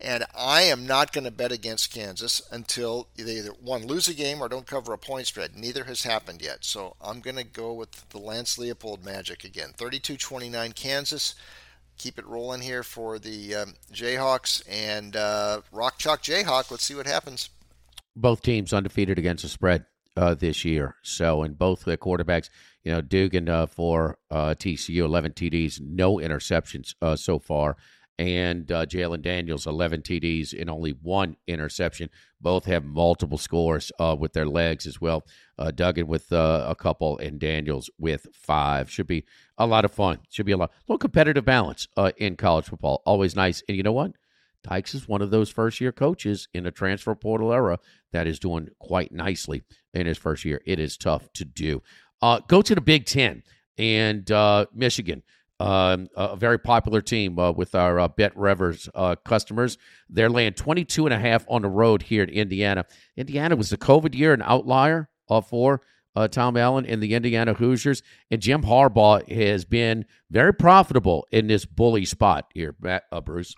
And 0.00 0.24
I 0.36 0.62
am 0.62 0.86
not 0.86 1.12
going 1.12 1.24
to 1.24 1.30
bet 1.32 1.50
against 1.50 1.92
Kansas 1.92 2.40
until 2.52 3.08
they 3.16 3.38
either 3.38 3.50
one 3.50 3.86
lose 3.86 4.06
a 4.06 4.14
game 4.14 4.40
or 4.40 4.48
don't 4.48 4.66
cover 4.66 4.92
a 4.92 4.98
point 4.98 5.26
spread. 5.26 5.56
Neither 5.56 5.84
has 5.84 6.04
happened 6.04 6.40
yet. 6.40 6.64
So 6.64 6.94
I'm 7.00 7.20
going 7.20 7.36
to 7.36 7.44
go 7.44 7.72
with 7.72 8.08
the 8.10 8.18
Lance 8.18 8.56
Leipold 8.56 9.04
magic 9.04 9.42
again. 9.42 9.70
32-29 9.76 10.74
Kansas. 10.76 11.34
Keep 11.96 12.20
it 12.20 12.26
rolling 12.26 12.60
here 12.60 12.84
for 12.84 13.18
the 13.18 13.56
um, 13.56 13.74
Jayhawks 13.92 14.62
and 14.70 15.16
uh, 15.16 15.62
Rock 15.72 15.98
Chalk 15.98 16.22
Jayhawk. 16.22 16.70
Let's 16.70 16.84
see 16.84 16.94
what 16.94 17.06
happens. 17.08 17.50
Both 18.14 18.42
teams 18.42 18.72
undefeated 18.72 19.18
against 19.18 19.42
the 19.42 19.48
spread 19.48 19.84
uh, 20.16 20.34
this 20.34 20.64
year. 20.64 20.94
So, 21.02 21.42
and 21.42 21.58
both 21.58 21.84
the 21.84 21.96
quarterbacks 21.96 22.50
you 22.88 22.94
know, 22.94 23.02
Duggan 23.02 23.50
uh, 23.50 23.66
for 23.66 24.16
uh, 24.30 24.54
TCU, 24.58 25.00
11 25.04 25.32
TDs, 25.32 25.78
no 25.78 26.16
interceptions 26.16 26.94
uh, 27.02 27.16
so 27.16 27.38
far. 27.38 27.76
and 28.18 28.72
uh, 28.72 28.86
Jalon 28.86 29.20
Daniels, 29.20 29.66
11 29.66 30.00
TDs 30.00 30.58
and 30.58 30.70
only 30.70 30.92
one 30.92 31.36
interception. 31.46 32.08
Both 32.40 32.64
have 32.64 32.86
multiple 32.86 33.36
scores 33.36 33.92
uh, 34.00 34.16
with 34.18 34.32
their 34.32 34.46
legs 34.46 34.86
as 34.86 35.02
well. 35.02 35.22
Uh, 35.58 35.70
Duggan 35.70 36.06
with 36.06 36.32
uh, 36.32 36.64
a 36.66 36.74
couple 36.74 37.18
and 37.18 37.38
Daniels 37.38 37.90
with 37.98 38.26
five. 38.32 38.90
Should 38.90 39.06
be 39.06 39.26
a 39.58 39.66
lot 39.66 39.84
of 39.84 39.92
fun. 39.92 40.20
Should 40.30 40.46
be 40.46 40.52
a 40.52 40.56
lot. 40.56 40.72
little 40.88 40.96
competitive 40.98 41.44
balance 41.44 41.88
uh, 41.94 42.12
in 42.16 42.36
college 42.36 42.64
football. 42.64 43.02
Always 43.04 43.36
nice. 43.36 43.62
And 43.68 43.76
you 43.76 43.82
know 43.82 43.92
what? 43.92 44.12
Dykes 44.64 44.94
is 44.94 45.06
one 45.06 45.22
of 45.22 45.30
those 45.30 45.50
first 45.50 45.80
year 45.80 45.92
coaches 45.92 46.48
in 46.52 46.66
a 46.66 46.72
transfer 46.72 47.14
portal 47.14 47.52
era 47.52 47.78
that 48.12 48.26
is 48.26 48.38
doing 48.38 48.68
quite 48.80 49.12
nicely 49.12 49.62
in 49.94 50.06
his 50.06 50.18
first 50.18 50.44
year. 50.44 50.60
It 50.66 50.78
is 50.78 50.96
tough 50.96 51.32
to 51.34 51.44
do. 51.44 51.82
Uh, 52.20 52.40
go 52.48 52.62
to 52.62 52.74
the 52.74 52.80
Big 52.80 53.06
Ten 53.06 53.42
and 53.76 54.30
uh, 54.30 54.66
Michigan. 54.74 55.22
Um, 55.60 56.08
a 56.16 56.36
very 56.36 56.58
popular 56.58 57.00
team 57.00 57.36
uh, 57.36 57.50
with 57.50 57.74
our 57.74 57.98
uh, 57.98 58.06
Bet 58.06 58.36
Rivers 58.36 58.88
uh, 58.94 59.16
customers. 59.24 59.76
They're 60.08 60.30
laying 60.30 60.52
22 60.52 61.06
and 61.06 61.12
a 61.12 61.18
half 61.18 61.44
on 61.48 61.62
the 61.62 61.68
road 61.68 62.02
here 62.02 62.22
in 62.22 62.28
Indiana. 62.28 62.86
Indiana 63.16 63.56
was 63.56 63.70
the 63.70 63.76
COVID 63.76 64.14
year 64.14 64.32
an 64.32 64.42
outlier 64.42 65.08
uh, 65.28 65.40
for 65.40 65.80
uh, 66.14 66.28
Tom 66.28 66.56
Allen 66.56 66.86
and 66.86 67.02
the 67.02 67.14
Indiana 67.14 67.54
Hoosiers. 67.54 68.04
And 68.30 68.40
Jim 68.40 68.62
Harbaugh 68.62 69.28
has 69.32 69.64
been 69.64 70.04
very 70.30 70.54
profitable 70.54 71.26
in 71.32 71.48
this 71.48 71.64
bully 71.64 72.04
spot 72.04 72.46
here, 72.54 72.76
uh, 72.86 73.20
Bruce. 73.20 73.56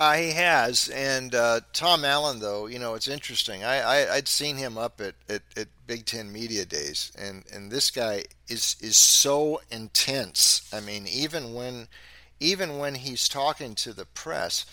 Uh, 0.00 0.14
he 0.14 0.30
has, 0.32 0.88
and 0.88 1.34
uh, 1.34 1.60
Tom 1.72 2.04
Allen, 2.04 2.40
though, 2.40 2.66
you 2.66 2.78
know, 2.78 2.94
it's 2.94 3.08
interesting. 3.08 3.62
I, 3.62 3.82
I 3.82 4.14
would 4.16 4.26
seen 4.26 4.56
him 4.56 4.76
up 4.78 5.00
at, 5.00 5.14
at, 5.28 5.42
at, 5.56 5.68
Big 5.86 6.06
Ten 6.06 6.32
media 6.32 6.64
days, 6.64 7.12
and, 7.18 7.44
and 7.52 7.70
this 7.70 7.90
guy 7.90 8.24
is 8.48 8.76
is 8.80 8.96
so 8.96 9.60
intense. 9.70 10.68
I 10.72 10.80
mean, 10.80 11.06
even 11.06 11.52
when 11.52 11.88
even 12.40 12.78
when 12.78 12.94
he's 12.94 13.28
talking 13.28 13.74
to 13.76 13.92
the 13.92 14.06
press, 14.06 14.64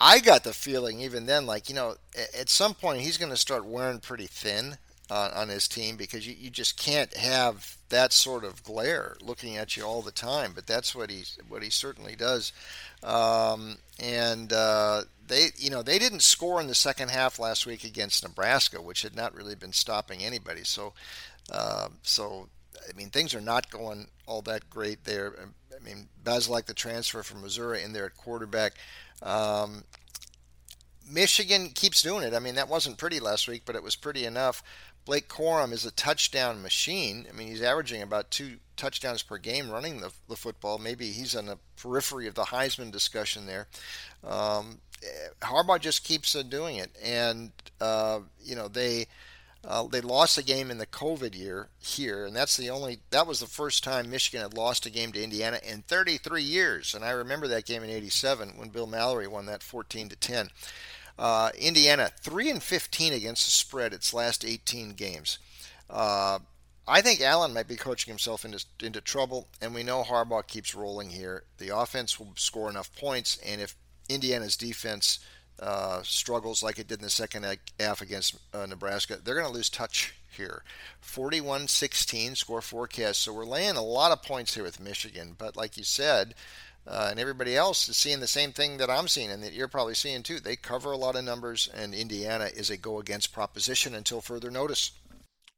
I 0.00 0.20
got 0.20 0.44
the 0.44 0.52
feeling 0.52 1.00
even 1.00 1.26
then, 1.26 1.46
like 1.46 1.68
you 1.68 1.74
know, 1.74 1.96
at 2.38 2.48
some 2.48 2.74
point 2.74 3.00
he's 3.00 3.18
going 3.18 3.32
to 3.32 3.36
start 3.36 3.66
wearing 3.66 3.98
pretty 3.98 4.26
thin 4.26 4.78
on, 5.10 5.30
on 5.32 5.48
his 5.48 5.68
team 5.68 5.96
because 5.96 6.26
you, 6.26 6.34
you 6.38 6.50
just 6.50 6.76
can't 6.76 7.14
have 7.16 7.76
that 7.88 8.12
sort 8.12 8.44
of 8.44 8.62
glare 8.64 9.16
looking 9.20 9.56
at 9.56 9.76
you 9.76 9.84
all 9.84 10.02
the 10.02 10.10
time. 10.10 10.52
But 10.54 10.66
that's 10.66 10.94
what 10.94 11.10
he 11.10 11.24
what 11.48 11.62
he 11.62 11.70
certainly 11.70 12.16
does. 12.16 12.52
Um, 13.02 13.78
and 13.98 14.52
uh, 14.52 15.02
they, 15.26 15.48
you 15.56 15.70
know, 15.70 15.82
they 15.82 15.98
didn't 15.98 16.22
score 16.22 16.60
in 16.60 16.66
the 16.66 16.74
second 16.74 17.10
half 17.10 17.38
last 17.38 17.66
week 17.66 17.84
against 17.84 18.22
Nebraska, 18.22 18.80
which 18.80 19.02
had 19.02 19.16
not 19.16 19.34
really 19.34 19.54
been 19.54 19.72
stopping 19.72 20.22
anybody. 20.22 20.64
So, 20.64 20.92
uh, 21.50 21.88
so 22.02 22.48
I 22.88 22.96
mean, 22.96 23.10
things 23.10 23.34
are 23.34 23.40
not 23.40 23.70
going 23.70 24.08
all 24.26 24.42
that 24.42 24.68
great 24.70 25.04
there. 25.04 25.34
I 25.74 25.84
mean, 25.84 26.08
like 26.48 26.66
the 26.66 26.74
transfer 26.74 27.22
from 27.22 27.42
Missouri 27.42 27.82
in 27.82 27.92
there 27.92 28.06
at 28.06 28.16
quarterback. 28.16 28.74
Um, 29.22 29.84
Michigan 31.08 31.68
keeps 31.68 32.02
doing 32.02 32.24
it. 32.24 32.34
I 32.34 32.40
mean, 32.40 32.56
that 32.56 32.68
wasn't 32.68 32.98
pretty 32.98 33.20
last 33.20 33.46
week, 33.46 33.62
but 33.64 33.76
it 33.76 33.82
was 33.82 33.94
pretty 33.94 34.24
enough. 34.24 34.62
Blake 35.06 35.28
Corum 35.28 35.72
is 35.72 35.86
a 35.86 35.92
touchdown 35.92 36.60
machine. 36.60 37.26
I 37.30 37.32
mean, 37.32 37.46
he's 37.46 37.62
averaging 37.62 38.02
about 38.02 38.30
two 38.30 38.56
touchdowns 38.76 39.22
per 39.22 39.38
game 39.38 39.70
running 39.70 40.00
the, 40.00 40.12
the 40.28 40.36
football. 40.36 40.78
Maybe 40.78 41.12
he's 41.12 41.34
on 41.34 41.46
the 41.46 41.58
periphery 41.80 42.26
of 42.26 42.34
the 42.34 42.46
Heisman 42.46 42.90
discussion 42.90 43.46
there. 43.46 43.68
Um, 44.26 44.80
Harbaugh 45.40 45.80
just 45.80 46.04
keeps 46.04 46.34
uh, 46.34 46.42
doing 46.42 46.76
it, 46.76 46.90
and 47.02 47.52
uh, 47.80 48.20
you 48.42 48.56
know 48.56 48.66
they 48.66 49.06
uh, 49.64 49.86
they 49.86 50.00
lost 50.00 50.38
a 50.38 50.44
game 50.44 50.70
in 50.70 50.78
the 50.78 50.86
COVID 50.86 51.38
year 51.38 51.68
here, 51.78 52.24
and 52.24 52.34
that's 52.34 52.56
the 52.56 52.70
only 52.70 52.98
that 53.10 53.26
was 53.26 53.38
the 53.38 53.46
first 53.46 53.84
time 53.84 54.10
Michigan 54.10 54.40
had 54.42 54.54
lost 54.54 54.86
a 54.86 54.90
game 54.90 55.12
to 55.12 55.22
Indiana 55.22 55.60
in 55.62 55.82
33 55.82 56.42
years. 56.42 56.94
And 56.94 57.04
I 57.04 57.10
remember 57.10 57.46
that 57.48 57.66
game 57.66 57.84
in 57.84 57.90
'87 57.90 58.54
when 58.56 58.70
Bill 58.70 58.86
Mallory 58.86 59.28
won 59.28 59.46
that 59.46 59.62
14 59.62 60.08
to 60.08 60.16
10. 60.16 60.50
Uh, 61.18 61.50
Indiana, 61.58 62.10
3 62.20 62.50
and 62.50 62.62
15 62.62 63.12
against 63.12 63.44
the 63.44 63.50
spread 63.50 63.92
its 63.92 64.12
last 64.12 64.44
18 64.44 64.90
games. 64.90 65.38
Uh, 65.88 66.38
I 66.88 67.00
think 67.00 67.20
Allen 67.20 67.54
might 67.54 67.68
be 67.68 67.76
coaching 67.76 68.10
himself 68.10 68.44
into, 68.44 68.64
into 68.80 69.00
trouble, 69.00 69.48
and 69.60 69.74
we 69.74 69.82
know 69.82 70.04
Harbaugh 70.04 70.46
keeps 70.46 70.74
rolling 70.74 71.10
here. 71.10 71.44
The 71.58 71.76
offense 71.76 72.18
will 72.18 72.32
score 72.36 72.70
enough 72.70 72.94
points, 72.94 73.38
and 73.44 73.60
if 73.60 73.74
Indiana's 74.08 74.56
defense 74.56 75.18
uh, 75.58 76.02
struggles 76.02 76.62
like 76.62 76.78
it 76.78 76.86
did 76.86 76.98
in 76.98 77.04
the 77.04 77.10
second 77.10 77.46
half 77.80 78.02
against 78.02 78.36
uh, 78.54 78.66
Nebraska, 78.66 79.18
they're 79.22 79.34
going 79.34 79.46
to 79.46 79.52
lose 79.52 79.70
touch 79.70 80.14
here. 80.36 80.62
41 81.00 81.68
16 81.68 82.34
score 82.34 82.60
forecast. 82.60 83.22
So 83.22 83.32
we're 83.32 83.46
laying 83.46 83.76
a 83.76 83.82
lot 83.82 84.12
of 84.12 84.22
points 84.22 84.54
here 84.54 84.64
with 84.64 84.80
Michigan. 84.80 85.34
But 85.36 85.56
like 85.56 85.76
you 85.76 85.84
said, 85.84 86.34
uh, 86.86 87.08
and 87.10 87.18
everybody 87.18 87.56
else 87.56 87.88
is 87.88 87.96
seeing 87.96 88.20
the 88.20 88.26
same 88.26 88.52
thing 88.52 88.76
that 88.78 88.90
I'm 88.90 89.08
seeing 89.08 89.30
and 89.30 89.42
that 89.42 89.52
you're 89.52 89.68
probably 89.68 89.94
seeing 89.94 90.22
too. 90.22 90.40
They 90.40 90.56
cover 90.56 90.92
a 90.92 90.96
lot 90.96 91.16
of 91.16 91.24
numbers, 91.24 91.68
and 91.74 91.94
Indiana 91.94 92.48
is 92.54 92.70
a 92.70 92.76
go 92.76 93.00
against 93.00 93.32
proposition 93.32 93.94
until 93.94 94.20
further 94.20 94.50
notice. 94.50 94.92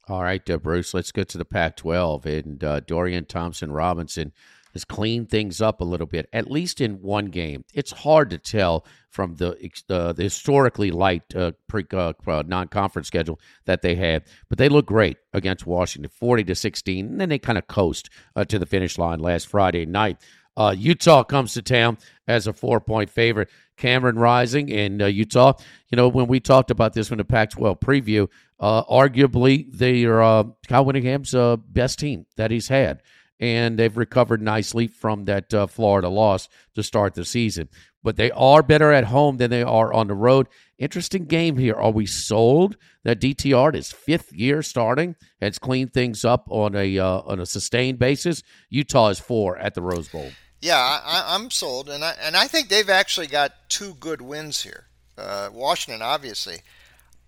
All 0.09 0.23
right, 0.23 0.49
uh, 0.49 0.57
Bruce, 0.57 0.95
let's 0.95 1.13
get 1.13 1.29
to 1.31 1.39
the 1.39 1.45
Pac 1.45 1.77
12. 1.77 2.27
And 2.27 2.65
uh, 2.65 2.81
Dorian 2.81 3.27
Thompson 3.27 3.71
Robinson 3.71 4.33
has 4.73 4.85
cleaned 4.85 5.29
things 5.29 5.61
up 5.61 5.81
a 5.81 5.85
little 5.85 6.07
bit, 6.07 6.29
at 6.33 6.51
least 6.51 6.81
in 6.81 7.03
one 7.03 7.27
game. 7.27 7.65
It's 7.75 7.91
hard 7.91 8.31
to 8.31 8.39
tell 8.39 8.87
from 9.11 9.37
the 9.37 9.51
uh, 9.91 10.13
the 10.13 10.23
historically 10.23 10.91
light 10.91 11.35
uh, 11.35 11.53
pre 11.67 11.85
uh, 11.93 12.13
non 12.47 12.69
conference 12.69 13.07
schedule 13.07 13.41
that 13.67 13.83
they 13.83 13.97
had, 13.97 14.25
but 14.49 14.59
they 14.59 14.69
look 14.69 14.87
great 14.87 15.19
against 15.33 15.67
Washington, 15.67 16.11
forty 16.11 16.45
to 16.45 16.55
sixteen, 16.55 17.07
and 17.07 17.21
then 17.21 17.29
they 17.29 17.39
kind 17.39 17.59
of 17.59 17.67
coast 17.67 18.09
uh, 18.37 18.45
to 18.45 18.59
the 18.59 18.67
finish 18.67 18.99
line 18.99 19.19
last 19.19 19.47
Friday 19.47 19.85
night. 19.85 20.19
Uh, 20.59 20.75
Utah 20.77 21.23
comes 21.23 21.55
to 21.55 21.63
town 21.63 21.99
as 22.27 22.49
a 22.49 22.53
four 22.53 22.81
point 22.81 23.11
favorite. 23.11 23.49
Cameron 23.77 24.19
Rising 24.19 24.69
in 24.69 25.01
uh, 25.01 25.07
Utah. 25.07 25.53
You 25.89 25.97
know, 25.97 26.09
when 26.09 26.27
we 26.27 26.41
talked 26.41 26.73
about 26.73 26.95
this 26.95 27.13
in 27.13 27.19
the 27.19 27.25
Pac 27.25 27.51
12 27.51 27.79
preview, 27.79 28.29
uh, 28.59 28.83
arguably 28.85 29.73
they 29.73 30.05
are 30.05 30.21
uh, 30.21 30.45
Kyle 30.67 30.85
Whittingham's 30.85 31.33
uh, 31.33 31.57
best 31.57 32.01
team 32.01 32.27
that 32.37 32.51
he's 32.51 32.67
had. 32.67 33.03
And 33.39 33.79
they've 33.79 33.97
recovered 33.97 34.43
nicely 34.43 34.89
from 34.89 35.27
that 35.27 35.55
uh, 35.55 35.69
Florida 35.69 36.09
loss 36.09 36.49
to 36.75 36.83
start 36.83 37.15
the 37.15 37.25
season. 37.25 37.69
But 38.03 38.17
they 38.17 38.33
are 38.33 38.65
better 38.65 38.93
at 38.93 39.05
home 39.05 39.37
than 39.37 39.51
they 39.51 39.63
are 39.63 39.93
on 39.93 40.09
the 40.09 40.15
road. 40.15 40.49
Interesting 40.77 41.27
game 41.27 41.57
here. 41.57 41.75
Are 41.75 41.93
we 41.93 42.05
sold 42.05 42.77
that 43.05 43.21
DTR 43.21 43.77
is 43.77 43.93
fifth 43.93 44.33
year 44.33 44.63
starting 44.63 45.15
has 45.41 45.61
cleaned 45.61 45.93
things 45.93 46.25
up 46.25 46.49
on 46.51 46.75
a 46.75 46.99
on 46.99 47.39
a 47.39 47.47
sustained 47.47 48.01
basis? 48.01 48.43
Utah 48.71 49.09
is 49.11 49.21
four 49.21 49.57
at 49.57 49.75
the 49.75 49.83
Rose 49.83 50.09
Bowl. 50.09 50.31
Yeah, 50.61 50.77
I, 50.77 51.37
am 51.37 51.51
sold, 51.51 51.89
and 51.89 52.05
I 52.05 52.15
and 52.21 52.37
I 52.37 52.49
think 52.49 52.69
they've 52.69 52.91
actually 52.91 53.29
got 53.29 53.53
two 53.69 53.95
good 53.95 54.21
wins 54.21 54.63
here. 54.63 54.85
Uh, 55.17 55.51
Washington, 55.53 56.03
obviously. 56.03 56.59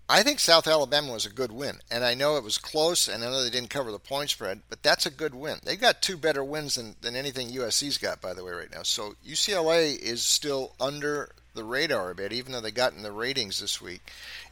I 0.09 0.23
think 0.23 0.39
South 0.39 0.67
Alabama 0.67 1.13
was 1.13 1.25
a 1.25 1.29
good 1.29 1.53
win, 1.53 1.79
and 1.89 2.03
I 2.03 2.15
know 2.15 2.35
it 2.35 2.43
was 2.43 2.57
close, 2.57 3.07
and 3.07 3.23
I 3.23 3.27
know 3.27 3.41
they 3.41 3.49
didn't 3.49 3.69
cover 3.69 3.93
the 3.93 3.99
point 3.99 4.29
spread, 4.29 4.59
but 4.69 4.83
that's 4.83 5.05
a 5.05 5.11
good 5.11 5.33
win. 5.33 5.59
They've 5.63 5.79
got 5.79 6.01
two 6.01 6.17
better 6.17 6.43
wins 6.43 6.75
than, 6.75 6.97
than 6.99 7.15
anything 7.15 7.47
USC's 7.47 7.97
got, 7.97 8.19
by 8.19 8.33
the 8.33 8.43
way, 8.43 8.51
right 8.51 8.71
now. 8.71 8.83
So 8.83 9.15
UCLA 9.25 9.97
is 9.97 10.23
still 10.23 10.73
under 10.81 11.29
the 11.53 11.63
radar 11.63 12.09
a 12.09 12.15
bit, 12.15 12.33
even 12.33 12.51
though 12.51 12.59
they 12.59 12.71
got 12.71 12.91
in 12.91 13.03
the 13.03 13.11
ratings 13.13 13.61
this 13.61 13.81
week, 13.81 14.01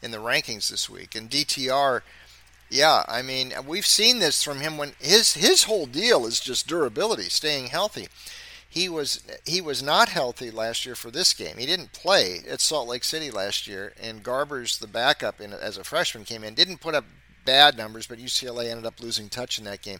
in 0.01 0.11
the 0.11 0.17
rankings 0.19 0.69
this 0.69 0.89
week. 0.89 1.13
And 1.13 1.29
DTR, 1.29 2.03
yeah, 2.69 3.03
I 3.09 3.21
mean, 3.21 3.51
we've 3.67 3.85
seen 3.85 4.19
this 4.19 4.41
from 4.41 4.61
him 4.61 4.77
when 4.77 4.93
his 4.97 5.33
his 5.33 5.63
whole 5.63 5.87
deal 5.87 6.25
is 6.25 6.39
just 6.39 6.67
durability, 6.67 7.27
staying 7.27 7.67
healthy 7.67 8.07
he 8.69 8.87
was 8.87 9.23
he 9.45 9.61
was 9.61 9.81
not 9.81 10.09
healthy 10.09 10.51
last 10.51 10.85
year 10.85 10.93
for 10.93 11.09
this 11.09 11.33
game. 11.33 11.57
He 11.57 11.65
didn't 11.65 11.91
play 11.91 12.43
at 12.47 12.61
Salt 12.61 12.87
Lake 12.87 13.03
City 13.03 13.31
last 13.31 13.67
year, 13.67 13.93
and 13.99 14.23
Garbers, 14.23 14.79
the 14.79 14.87
backup 14.87 15.41
in, 15.41 15.53
as 15.53 15.77
a 15.77 15.83
freshman, 15.83 16.23
came 16.23 16.43
in. 16.43 16.53
Didn't 16.53 16.79
put 16.79 16.93
up 16.93 17.05
bad 17.45 17.75
numbers, 17.75 18.05
but 18.05 18.19
UCLA 18.19 18.69
ended 18.69 18.85
up 18.85 19.01
losing 19.01 19.27
touch 19.27 19.57
in 19.57 19.65
that 19.65 19.81
game, 19.81 19.99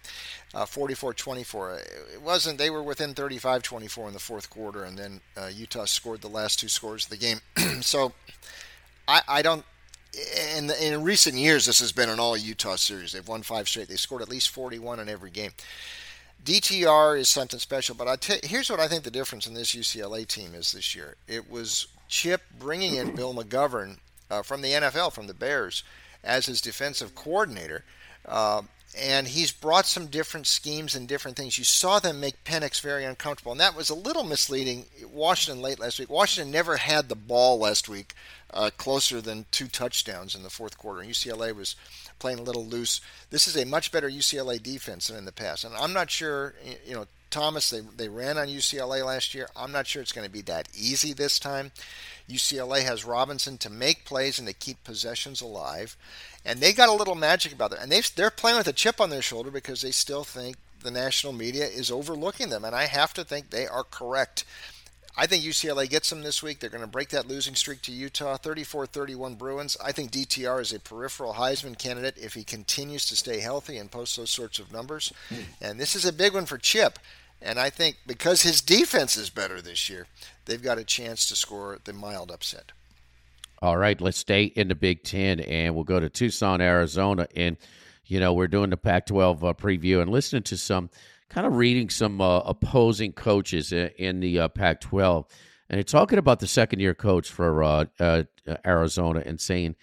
uh, 0.53 0.65
44-24. 0.65 1.79
It 2.13 2.21
wasn't. 2.21 2.59
They 2.59 2.69
were 2.69 2.83
within 2.83 3.15
35-24 3.15 4.07
in 4.07 4.13
the 4.13 4.19
fourth 4.19 4.51
quarter, 4.51 4.83
and 4.83 4.95
then 4.95 5.21
uh, 5.35 5.49
Utah 5.51 5.85
scored 5.85 6.21
the 6.21 6.27
last 6.27 6.59
two 6.59 6.67
scores 6.67 7.05
of 7.05 7.09
the 7.09 7.17
game. 7.17 7.39
so 7.81 8.13
I, 9.07 9.21
I 9.27 9.41
don't. 9.41 9.65
In, 10.55 10.69
in 10.81 11.03
recent 11.03 11.35
years, 11.35 11.65
this 11.65 11.79
has 11.79 11.91
been 11.91 12.09
an 12.09 12.19
all 12.19 12.37
Utah 12.37 12.75
series. 12.75 13.13
They've 13.13 13.27
won 13.27 13.41
five 13.41 13.67
straight. 13.67 13.87
They 13.87 13.95
scored 13.95 14.21
at 14.21 14.29
least 14.29 14.49
41 14.49 14.99
in 14.99 15.09
every 15.09 15.31
game. 15.31 15.51
DTR 16.45 17.19
is 17.19 17.29
something 17.29 17.59
special, 17.59 17.95
but 17.95 18.07
I 18.07 18.15
t- 18.15 18.39
here's 18.43 18.69
what 18.69 18.79
I 18.79 18.87
think 18.87 19.03
the 19.03 19.11
difference 19.11 19.45
in 19.45 19.53
this 19.53 19.75
UCLA 19.75 20.25
team 20.25 20.55
is 20.55 20.71
this 20.71 20.95
year. 20.95 21.15
It 21.27 21.49
was 21.49 21.87
Chip 22.07 22.41
bringing 22.57 22.95
in 22.95 23.15
Bill 23.15 23.33
McGovern 23.33 23.97
uh, 24.31 24.41
from 24.41 24.61
the 24.61 24.69
NFL, 24.69 25.13
from 25.13 25.27
the 25.27 25.33
Bears, 25.33 25.83
as 26.23 26.45
his 26.45 26.61
defensive 26.61 27.13
coordinator. 27.13 27.83
Uh, 28.25 28.63
and 28.97 29.27
he's 29.27 29.51
brought 29.51 29.85
some 29.85 30.07
different 30.07 30.47
schemes 30.47 30.95
and 30.95 31.07
different 31.07 31.37
things. 31.37 31.57
You 31.57 31.63
saw 31.63 31.99
them 31.99 32.19
make 32.19 32.43
Penix 32.43 32.81
very 32.81 33.05
uncomfortable, 33.05 33.51
and 33.51 33.61
that 33.61 33.75
was 33.75 33.89
a 33.89 33.95
little 33.95 34.23
misleading. 34.23 34.85
Washington 35.11 35.61
late 35.61 35.79
last 35.79 35.99
week. 35.99 36.09
Washington 36.09 36.51
never 36.51 36.77
had 36.77 37.07
the 37.07 37.15
ball 37.15 37.59
last 37.59 37.87
week 37.87 38.13
uh, 38.51 38.71
closer 38.77 39.21
than 39.21 39.45
two 39.51 39.67
touchdowns 39.67 40.33
in 40.33 40.43
the 40.43 40.49
fourth 40.49 40.77
quarter. 40.77 41.01
UCLA 41.03 41.55
was 41.55 41.75
playing 42.17 42.39
a 42.39 42.43
little 42.43 42.65
loose. 42.65 42.99
This 43.29 43.47
is 43.47 43.55
a 43.55 43.65
much 43.65 43.91
better 43.91 44.09
UCLA 44.09 44.61
defense 44.61 45.07
than 45.07 45.17
in 45.17 45.25
the 45.25 45.31
past, 45.31 45.63
and 45.63 45.75
I'm 45.75 45.93
not 45.93 46.09
sure. 46.09 46.55
You 46.85 46.95
know, 46.95 47.05
Thomas, 47.29 47.69
they, 47.69 47.81
they 47.81 48.09
ran 48.09 48.37
on 48.37 48.47
UCLA 48.47 49.05
last 49.05 49.33
year. 49.33 49.49
I'm 49.55 49.71
not 49.71 49.87
sure 49.87 50.01
it's 50.01 50.11
going 50.11 50.27
to 50.27 50.31
be 50.31 50.41
that 50.43 50.69
easy 50.73 51.13
this 51.13 51.39
time. 51.39 51.71
UCLA 52.29 52.83
has 52.83 53.05
Robinson 53.05 53.57
to 53.59 53.69
make 53.69 54.05
plays 54.05 54.39
and 54.39 54.47
to 54.47 54.53
keep 54.53 54.83
possessions 54.83 55.41
alive. 55.41 55.97
And 56.45 56.59
they 56.59 56.73
got 56.73 56.89
a 56.89 56.93
little 56.93 57.15
magic 57.15 57.53
about 57.53 57.73
it. 57.73 57.79
And 57.81 57.91
they 57.91 58.01
they're 58.15 58.29
playing 58.29 58.57
with 58.57 58.67
a 58.67 58.73
chip 58.73 59.01
on 59.01 59.09
their 59.09 59.21
shoulder 59.21 59.51
because 59.51 59.81
they 59.81 59.91
still 59.91 60.23
think 60.23 60.57
the 60.81 60.91
national 60.91 61.33
media 61.33 61.65
is 61.65 61.91
overlooking 61.91 62.49
them. 62.49 62.63
And 62.63 62.75
I 62.75 62.85
have 62.85 63.13
to 63.15 63.23
think 63.23 63.49
they 63.49 63.67
are 63.67 63.83
correct. 63.83 64.45
I 65.17 65.25
think 65.25 65.43
UCLA 65.43 65.89
gets 65.89 66.09
them 66.09 66.21
this 66.21 66.41
week. 66.41 66.59
They're 66.59 66.69
going 66.69 66.79
to 66.79 66.87
break 66.87 67.09
that 67.09 67.27
losing 67.27 67.55
streak 67.55 67.81
to 67.83 67.91
Utah, 67.91 68.37
34-31 68.37 69.37
Bruins. 69.37 69.75
I 69.83 69.91
think 69.91 70.11
DTR 70.11 70.61
is 70.61 70.71
a 70.71 70.79
peripheral 70.79 71.33
Heisman 71.33 71.77
candidate 71.77 72.17
if 72.17 72.35
he 72.35 72.45
continues 72.45 73.05
to 73.07 73.17
stay 73.17 73.41
healthy 73.41 73.77
and 73.77 73.91
post 73.91 74.15
those 74.15 74.29
sorts 74.29 74.59
of 74.59 74.71
numbers. 74.71 75.11
Mm. 75.29 75.43
And 75.59 75.79
this 75.79 75.93
is 75.93 76.05
a 76.05 76.13
big 76.13 76.33
one 76.33 76.45
for 76.45 76.57
Chip. 76.57 76.99
And 77.41 77.59
I 77.59 77.69
think 77.69 77.97
because 78.05 78.41
his 78.41 78.61
defense 78.61 79.15
is 79.15 79.29
better 79.29 79.61
this 79.61 79.89
year, 79.89 80.07
they've 80.45 80.61
got 80.61 80.77
a 80.77 80.83
chance 80.83 81.27
to 81.29 81.35
score 81.35 81.79
the 81.83 81.93
mild 81.93 82.31
upset. 82.31 82.71
All 83.61 83.77
right, 83.77 83.99
let's 83.99 84.17
stay 84.17 84.45
in 84.45 84.67
the 84.67 84.75
Big 84.75 85.03
Ten 85.03 85.39
and 85.39 85.75
we'll 85.75 85.83
go 85.83 85.99
to 85.99 86.09
Tucson, 86.09 86.61
Arizona. 86.61 87.27
And, 87.35 87.57
you 88.05 88.19
know, 88.19 88.33
we're 88.33 88.47
doing 88.47 88.69
the 88.69 88.77
Pac 88.77 89.05
12 89.05 89.43
uh, 89.43 89.53
preview 89.53 90.01
and 90.01 90.11
listening 90.11 90.43
to 90.43 90.57
some 90.57 90.89
kind 91.29 91.45
of 91.45 91.55
reading 91.55 91.89
some 91.89 92.21
uh, 92.21 92.39
opposing 92.39 93.13
coaches 93.13 93.71
in, 93.71 93.89
in 93.97 94.19
the 94.19 94.39
uh, 94.39 94.47
Pac 94.47 94.81
12. 94.81 95.25
And 95.69 95.87
talking 95.87 96.17
about 96.17 96.39
the 96.39 96.47
second 96.47 96.79
year 96.79 96.95
coach 96.95 97.29
for 97.29 97.63
uh, 97.63 97.85
uh, 97.99 98.23
Arizona 98.65 99.21
and 99.25 99.39
saying, 99.39 99.75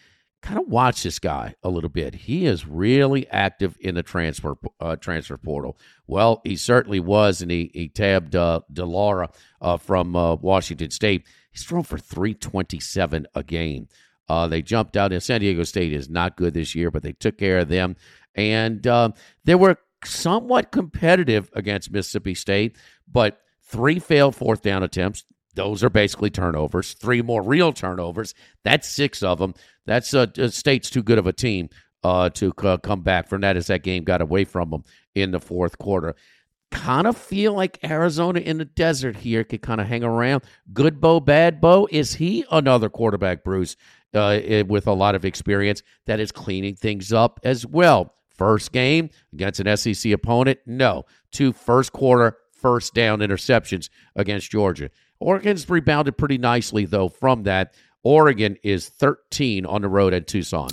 kind 0.47 0.61
of 0.61 0.69
watch 0.69 1.03
this 1.03 1.19
guy 1.19 1.57
a 1.65 1.69
little 1.69 1.91
bit. 1.91 2.15
He 2.15 2.47
is 2.47 2.69
really 2.69 3.29
active 3.31 3.77
in 3.81 3.97
the 3.97 4.05
transfer 4.05 4.57
uh, 4.81 4.95
transfer 4.95 5.37
portal. 5.37 5.77
Well, 6.07 6.41
he 6.45 6.55
certainly 6.55 7.01
was, 7.01 7.43
and 7.43 7.51
he, 7.51 7.73
he 7.75 7.89
tabbed 7.89 8.37
uh, 8.37 8.61
de 8.73 8.85
Laura 8.85 9.31
uh, 9.61 9.77
from 9.77 10.15
uh, 10.15 10.37
Washington 10.37 10.93
State. 10.93 11.27
He's 11.51 11.65
thrown 11.65 11.83
for 11.83 11.99
327 11.99 13.27
a 13.35 13.43
game. 13.43 13.89
Uh, 14.29 14.47
they 14.47 14.63
jumped 14.63 14.97
out, 14.97 15.13
and 15.13 15.21
San 15.21 15.41
Diego 15.41 15.65
State 15.65 15.93
is 15.93 16.09
not 16.09 16.37
good 16.37 16.55
this 16.55 16.77
year, 16.77 16.93
but 16.93 17.03
they 17.03 17.13
took 17.13 17.39
care 17.39 17.59
of 17.59 17.69
them. 17.69 17.97
And 18.37 18.87
uh, 18.87 19.11
they 19.45 19.57
were 19.57 19.79
somewhat 20.05 20.71
competitive 20.71 21.51
against 21.55 21.91
Mississippi 21.91 22.35
State, 22.35 22.77
but 23.11 23.41
three 23.65 23.99
failed 23.99 24.37
fourth 24.37 24.63
down 24.63 24.85
attempts. 24.85 25.25
Those 25.55 25.83
are 25.83 25.91
basically 25.91 26.31
turnovers. 26.31 26.93
Three 26.93 27.23
more 27.23 27.43
real 27.43 27.73
turnovers. 27.73 28.35
That's 28.63 28.87
six 28.87 29.23
of 29.23 29.39
them. 29.39 29.55
That's 29.87 30.13
uh, 30.15 30.27
State's 30.51 30.91
too 30.91 31.03
good 31.03 31.19
of 31.19 31.27
a 31.27 31.33
team 31.33 31.69
uh, 32.05 32.31
to 32.31 32.53
uh, 32.63 32.77
come 32.79 33.03
back 33.03 33.29
from 33.29 33.41
that 33.41 33.57
as 33.57 33.67
that 33.69 33.83
game 33.83 34.05
got 34.05 34.21
away 34.21 34.45
from 34.45 34.71
them 34.71 34.85
in 35.15 35.31
the 35.31 35.41
fourth 35.41 35.79
quarter. 35.79 36.15
Kind 36.71 37.07
of 37.07 37.17
feel 37.17 37.53
like 37.53 37.79
Arizona 37.85 38.41
in 38.41 38.59
the 38.59 38.65
desert 38.65 39.17
here 39.17 39.45
could 39.45 39.63
kind 39.63 39.81
of 39.81 39.87
hang 39.87 40.05
around. 40.05 40.43
Good 40.73 41.01
Bo, 41.01 41.21
bad 41.21 41.61
Bo. 41.61 41.89
Is 41.91 42.15
he 42.15 42.45
another 42.51 42.89
quarterback, 42.89 43.45
Bruce, 43.45 43.77
uh, 44.15 44.41
with 44.69 44.87
a 44.87 44.93
lot 44.93 45.15
of 45.15 45.25
experience 45.25 45.83
that 46.07 46.21
is 46.21 46.33
cleaning 46.33 46.75
things 46.75 47.13
up 47.13 47.41
as 47.45 47.65
well? 47.65 48.15
First 48.37 48.73
game 48.73 49.11
against 49.33 49.61
an 49.61 49.77
SEC 49.77 50.13
opponent? 50.13 50.59
No. 50.67 51.05
Two 51.31 51.53
first 51.53 51.93
quarter 51.93 52.37
first 52.53 52.95
down 52.95 53.21
interceptions 53.21 53.89
against 54.17 54.51
Georgia. 54.51 54.91
Oregon's 55.21 55.69
rebounded 55.69 56.19
pretty 56.19 56.39
nicely, 56.39 56.85
though, 56.85 57.09
from 57.09 57.45
that. 57.45 57.75
Oregon 58.07 58.57
is 58.63 58.89
13 58.89 59.67
on 59.67 59.83
the 59.83 59.89
road 59.89 60.15
at 60.15 60.29
Tucson. 60.29 60.71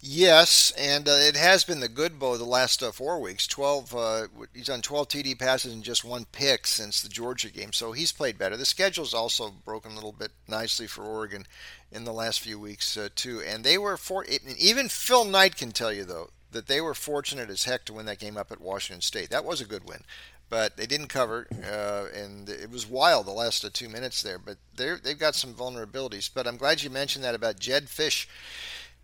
Yes, 0.00 0.70
and 0.78 1.08
uh, 1.08 1.12
it 1.12 1.34
has 1.34 1.64
been 1.64 1.80
the 1.80 1.88
good 1.88 2.18
Bo 2.18 2.36
the 2.36 2.44
last 2.44 2.82
uh, 2.82 2.92
four 2.92 3.18
weeks. 3.20 3.46
Twelve, 3.46 3.94
uh, 3.94 4.26
he's 4.52 4.66
done 4.66 4.82
12 4.82 5.08
TD 5.08 5.38
passes 5.38 5.72
and 5.72 5.82
just 5.82 6.04
one 6.04 6.26
pick 6.30 6.66
since 6.66 7.00
the 7.00 7.08
Georgia 7.08 7.50
game, 7.50 7.72
so 7.72 7.92
he's 7.92 8.12
played 8.12 8.36
better. 8.36 8.54
The 8.54 8.66
schedule's 8.66 9.14
also 9.14 9.50
broken 9.64 9.92
a 9.92 9.94
little 9.94 10.12
bit 10.12 10.30
nicely 10.46 10.86
for 10.86 11.04
Oregon 11.04 11.46
in 11.90 12.04
the 12.04 12.12
last 12.12 12.40
few 12.40 12.60
weeks 12.60 12.98
uh, 12.98 13.08
too, 13.14 13.40
and 13.40 13.64
they 13.64 13.78
were 13.78 13.96
for 13.96 14.26
even 14.26 14.90
Phil 14.90 15.24
Knight 15.24 15.56
can 15.56 15.72
tell 15.72 15.92
you 15.92 16.04
though 16.04 16.28
that 16.52 16.66
they 16.66 16.82
were 16.82 16.94
fortunate 16.94 17.48
as 17.48 17.64
heck 17.64 17.86
to 17.86 17.94
win 17.94 18.06
that 18.06 18.18
game 18.18 18.36
up 18.36 18.52
at 18.52 18.60
Washington 18.60 19.00
State. 19.00 19.30
That 19.30 19.44
was 19.44 19.62
a 19.62 19.66
good 19.66 19.88
win, 19.88 20.04
but 20.50 20.76
they 20.76 20.86
didn't 20.86 21.08
cover, 21.08 21.46
uh, 21.64 22.06
and 22.14 22.48
it 22.48 22.70
was 22.70 22.86
wild 22.86 23.26
the 23.26 23.32
last 23.32 23.72
two 23.74 23.88
minutes 23.88 24.22
there. 24.22 24.38
But 24.38 24.56
they 24.76 24.94
they've 25.02 25.18
got 25.18 25.34
some 25.34 25.54
vulnerabilities. 25.54 26.30
But 26.32 26.46
I'm 26.46 26.56
glad 26.56 26.82
you 26.82 26.90
mentioned 26.90 27.24
that 27.24 27.34
about 27.34 27.58
Jedd 27.58 27.84
Fisch 27.86 28.26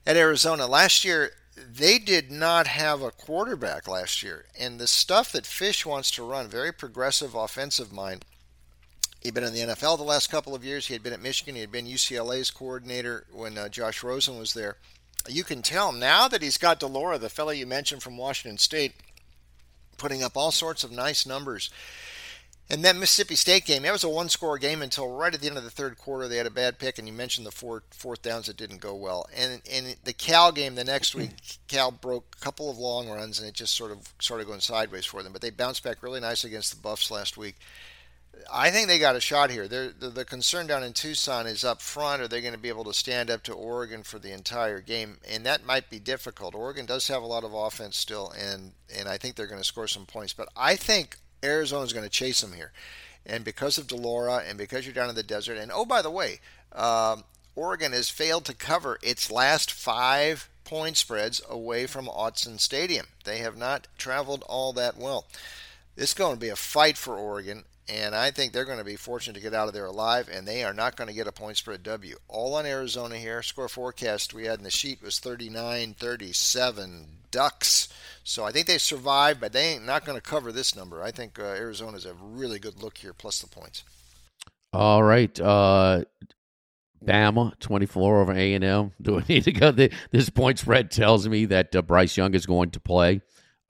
at 0.06 0.16
Arizona 0.16 0.66
last 0.66 1.04
year. 1.04 1.32
They 1.56 1.98
did 1.98 2.32
not 2.32 2.66
have 2.66 3.00
a 3.00 3.12
quarterback 3.12 3.86
last 3.86 4.22
year, 4.22 4.46
and 4.58 4.80
the 4.80 4.88
stuff 4.88 5.30
that 5.32 5.44
Fisch 5.44 5.86
wants 5.86 6.10
to 6.12 6.24
run, 6.24 6.48
very 6.48 6.72
progressive 6.72 7.34
offensive 7.34 7.92
mind. 7.92 8.24
He'd 9.20 9.34
been 9.34 9.44
in 9.44 9.54
the 9.54 9.74
NFL 9.74 9.96
the 9.96 10.04
last 10.04 10.30
couple 10.30 10.54
of 10.54 10.64
years. 10.64 10.86
He 10.86 10.92
had 10.92 11.02
been 11.02 11.14
at 11.14 11.22
Michigan. 11.22 11.54
He 11.54 11.62
had 11.62 11.72
been 11.72 11.86
UCLA's 11.86 12.50
coordinator 12.50 13.24
when 13.32 13.56
uh, 13.56 13.70
Josh 13.70 14.02
Rosen 14.02 14.38
was 14.38 14.52
there 14.52 14.76
you 15.28 15.44
can 15.44 15.62
tell 15.62 15.92
now 15.92 16.28
that 16.28 16.42
he's 16.42 16.58
got 16.58 16.80
de 16.80 16.86
Laura, 16.86 17.18
the 17.18 17.28
fellow 17.28 17.50
you 17.50 17.66
mentioned 17.66 18.02
from 18.02 18.16
Washington 18.16 18.58
State, 18.58 18.94
putting 19.98 20.22
up 20.22 20.36
all 20.36 20.50
sorts 20.50 20.84
of 20.84 20.92
nice 20.92 21.26
numbers. 21.26 21.70
And 22.70 22.82
that 22.82 22.96
Mississippi 22.96 23.34
State 23.34 23.66
game, 23.66 23.82
that 23.82 23.92
was 23.92 24.04
a 24.04 24.08
one 24.08 24.30
score 24.30 24.56
game 24.56 24.80
until 24.80 25.14
right 25.14 25.34
at 25.34 25.42
the 25.42 25.48
end 25.48 25.58
of 25.58 25.64
the 25.64 25.70
third 25.70 25.98
quarter. 25.98 26.28
They 26.28 26.38
had 26.38 26.46
a 26.46 26.50
bad 26.50 26.78
pick, 26.78 26.98
and 26.98 27.06
you 27.06 27.12
mentioned 27.12 27.46
the 27.46 27.50
four 27.50 27.82
fourth 27.90 28.22
downs 28.22 28.46
that 28.46 28.56
didn't 28.56 28.80
go 28.80 28.94
well. 28.94 29.28
And 29.36 29.60
in 29.66 29.96
the 30.04 30.14
Cal 30.14 30.50
game 30.50 30.74
the 30.74 30.84
next 30.84 31.14
week, 31.14 31.30
Cal 31.68 31.90
broke 31.90 32.36
a 32.40 32.42
couple 32.42 32.70
of 32.70 32.78
long 32.78 33.10
runs, 33.10 33.38
and 33.38 33.46
it 33.46 33.54
just 33.54 33.74
sort 33.74 33.90
of 33.90 34.14
started 34.18 34.46
going 34.46 34.60
sideways 34.60 35.04
for 35.04 35.22
them. 35.22 35.32
But 35.32 35.42
they 35.42 35.50
bounced 35.50 35.84
back 35.84 36.02
really 36.02 36.20
nice 36.20 36.42
against 36.42 36.74
the 36.74 36.80
Buffs 36.80 37.10
last 37.10 37.36
week. 37.36 37.56
I 38.52 38.70
think 38.70 38.88
they 38.88 38.98
got 38.98 39.16
a 39.16 39.20
shot 39.20 39.50
here. 39.50 39.68
The, 39.68 39.92
the 39.98 40.24
concern 40.24 40.66
down 40.66 40.82
in 40.82 40.92
Tucson 40.92 41.46
is 41.46 41.64
up 41.64 41.80
front. 41.80 42.22
Are 42.22 42.28
they 42.28 42.40
going 42.40 42.54
to 42.54 42.58
be 42.58 42.68
able 42.68 42.84
to 42.84 42.94
stand 42.94 43.30
up 43.30 43.42
to 43.44 43.52
Oregon 43.52 44.02
for 44.02 44.18
the 44.18 44.32
entire 44.32 44.80
game? 44.80 45.18
And 45.28 45.44
that 45.46 45.66
might 45.66 45.90
be 45.90 45.98
difficult. 45.98 46.54
Oregon 46.54 46.86
does 46.86 47.08
have 47.08 47.22
a 47.22 47.26
lot 47.26 47.44
of 47.44 47.54
offense 47.54 47.96
still, 47.96 48.32
and 48.38 48.72
and 48.94 49.08
I 49.08 49.18
think 49.18 49.36
they're 49.36 49.46
going 49.46 49.60
to 49.60 49.66
score 49.66 49.88
some 49.88 50.06
points. 50.06 50.32
But 50.32 50.48
I 50.56 50.76
think 50.76 51.18
Arizona 51.42 51.84
is 51.84 51.92
going 51.92 52.04
to 52.04 52.10
chase 52.10 52.40
them 52.40 52.52
here, 52.52 52.72
and 53.26 53.44
because 53.44 53.78
of 53.78 53.86
de 53.86 53.96
Laura, 53.96 54.42
and 54.46 54.58
because 54.58 54.86
you're 54.86 54.94
down 54.94 55.08
in 55.08 55.14
the 55.14 55.22
desert, 55.22 55.58
and 55.58 55.72
oh 55.74 55.84
by 55.84 56.02
the 56.02 56.10
way, 56.10 56.40
um, 56.72 57.24
Oregon 57.56 57.92
has 57.92 58.08
failed 58.08 58.44
to 58.46 58.54
cover 58.54 58.98
its 59.02 59.30
last 59.30 59.70
five 59.72 60.48
point 60.64 60.96
spreads 60.96 61.42
away 61.48 61.86
from 61.86 62.06
Autzen 62.06 62.58
Stadium. 62.58 63.06
They 63.24 63.38
have 63.38 63.56
not 63.56 63.86
traveled 63.98 64.42
all 64.48 64.72
that 64.72 64.96
well. 64.96 65.26
This 65.96 66.10
is 66.10 66.14
going 66.14 66.34
to 66.34 66.40
be 66.40 66.48
a 66.48 66.56
fight 66.56 66.96
for 66.96 67.16
Oregon, 67.16 67.64
and 67.88 68.14
I 68.14 68.30
think 68.30 68.52
they're 68.52 68.64
going 68.64 68.78
to 68.78 68.84
be 68.84 68.96
fortunate 68.96 69.34
to 69.34 69.40
get 69.40 69.54
out 69.54 69.68
of 69.68 69.74
there 69.74 69.86
alive, 69.86 70.28
and 70.32 70.46
they 70.46 70.64
are 70.64 70.72
not 70.72 70.96
going 70.96 71.08
to 71.08 71.14
get 71.14 71.26
a 71.26 71.32
point 71.32 71.56
spread 71.56 71.82
W. 71.82 72.16
All 72.28 72.54
on 72.54 72.66
Arizona 72.66 73.16
here. 73.16 73.42
Score 73.42 73.68
forecast 73.68 74.32
we 74.32 74.46
had 74.46 74.58
in 74.58 74.64
the 74.64 74.70
sheet 74.70 75.02
was 75.02 75.18
39 75.18 75.94
37 75.98 77.06
Ducks. 77.30 77.88
So 78.22 78.44
I 78.44 78.52
think 78.52 78.66
they 78.66 78.78
survived, 78.78 79.40
but 79.40 79.52
they 79.52 79.74
ain't 79.74 79.84
not 79.84 80.04
going 80.04 80.16
to 80.16 80.22
cover 80.22 80.50
this 80.52 80.74
number. 80.74 81.02
I 81.02 81.10
think 81.10 81.38
uh, 81.38 81.42
Arizona's 81.42 82.06
a 82.06 82.14
really 82.14 82.58
good 82.58 82.82
look 82.82 82.98
here, 82.98 83.12
plus 83.12 83.40
the 83.40 83.48
points. 83.48 83.84
All 84.72 85.02
right. 85.02 85.38
Uh, 85.38 86.04
Bama 87.04 87.58
24 87.58 88.20
over 88.22 88.32
A&M. 88.32 88.92
Do 89.02 89.18
I 89.18 89.24
need 89.28 89.44
to 89.44 89.52
go? 89.52 89.72
This 89.72 90.30
point 90.30 90.58
spread 90.58 90.90
tells 90.90 91.28
me 91.28 91.44
that 91.46 91.76
uh, 91.76 91.82
Bryce 91.82 92.16
Young 92.16 92.34
is 92.34 92.46
going 92.46 92.70
to 92.70 92.80
play. 92.80 93.20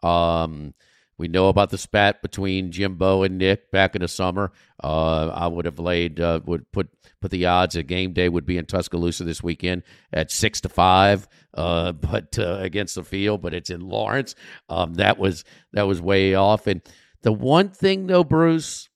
Um, 0.02 0.74
we 1.16 1.28
know 1.28 1.48
about 1.48 1.70
the 1.70 1.78
spat 1.78 2.22
between 2.22 2.72
Jimbo 2.72 3.22
and 3.22 3.38
Nick 3.38 3.70
back 3.70 3.94
in 3.94 4.02
the 4.02 4.08
summer. 4.08 4.52
Uh, 4.82 5.28
I 5.28 5.46
would 5.46 5.64
have 5.64 5.78
laid 5.78 6.20
uh, 6.20 6.40
would 6.44 6.70
put 6.72 6.88
put 7.20 7.30
the 7.30 7.46
odds 7.46 7.74
that 7.74 7.84
game 7.84 8.12
day 8.12 8.28
would 8.28 8.46
be 8.46 8.58
in 8.58 8.66
Tuscaloosa 8.66 9.24
this 9.24 9.42
weekend 9.42 9.84
at 10.12 10.30
six 10.30 10.60
to 10.62 10.68
five, 10.68 11.28
uh, 11.54 11.92
but 11.92 12.38
uh, 12.38 12.58
against 12.60 12.96
the 12.96 13.04
field. 13.04 13.42
But 13.42 13.54
it's 13.54 13.70
in 13.70 13.80
Lawrence. 13.80 14.34
Um, 14.68 14.94
that 14.94 15.18
was 15.18 15.44
that 15.72 15.86
was 15.86 16.00
way 16.00 16.34
off. 16.34 16.66
And 16.66 16.82
the 17.22 17.32
one 17.32 17.70
thing 17.70 18.08
though, 18.08 18.24
Bruce, 18.24 18.88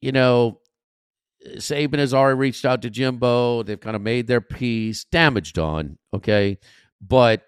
you 0.00 0.10
know, 0.10 0.60
Saban 1.56 1.98
has 1.98 2.12
already 2.12 2.38
reached 2.38 2.64
out 2.64 2.82
to 2.82 2.90
Jimbo. 2.90 3.62
They've 3.62 3.80
kind 3.80 3.96
of 3.96 4.02
made 4.02 4.26
their 4.26 4.40
peace. 4.40 5.04
Damage 5.04 5.52
done, 5.52 5.98
okay, 6.12 6.58
but 7.00 7.42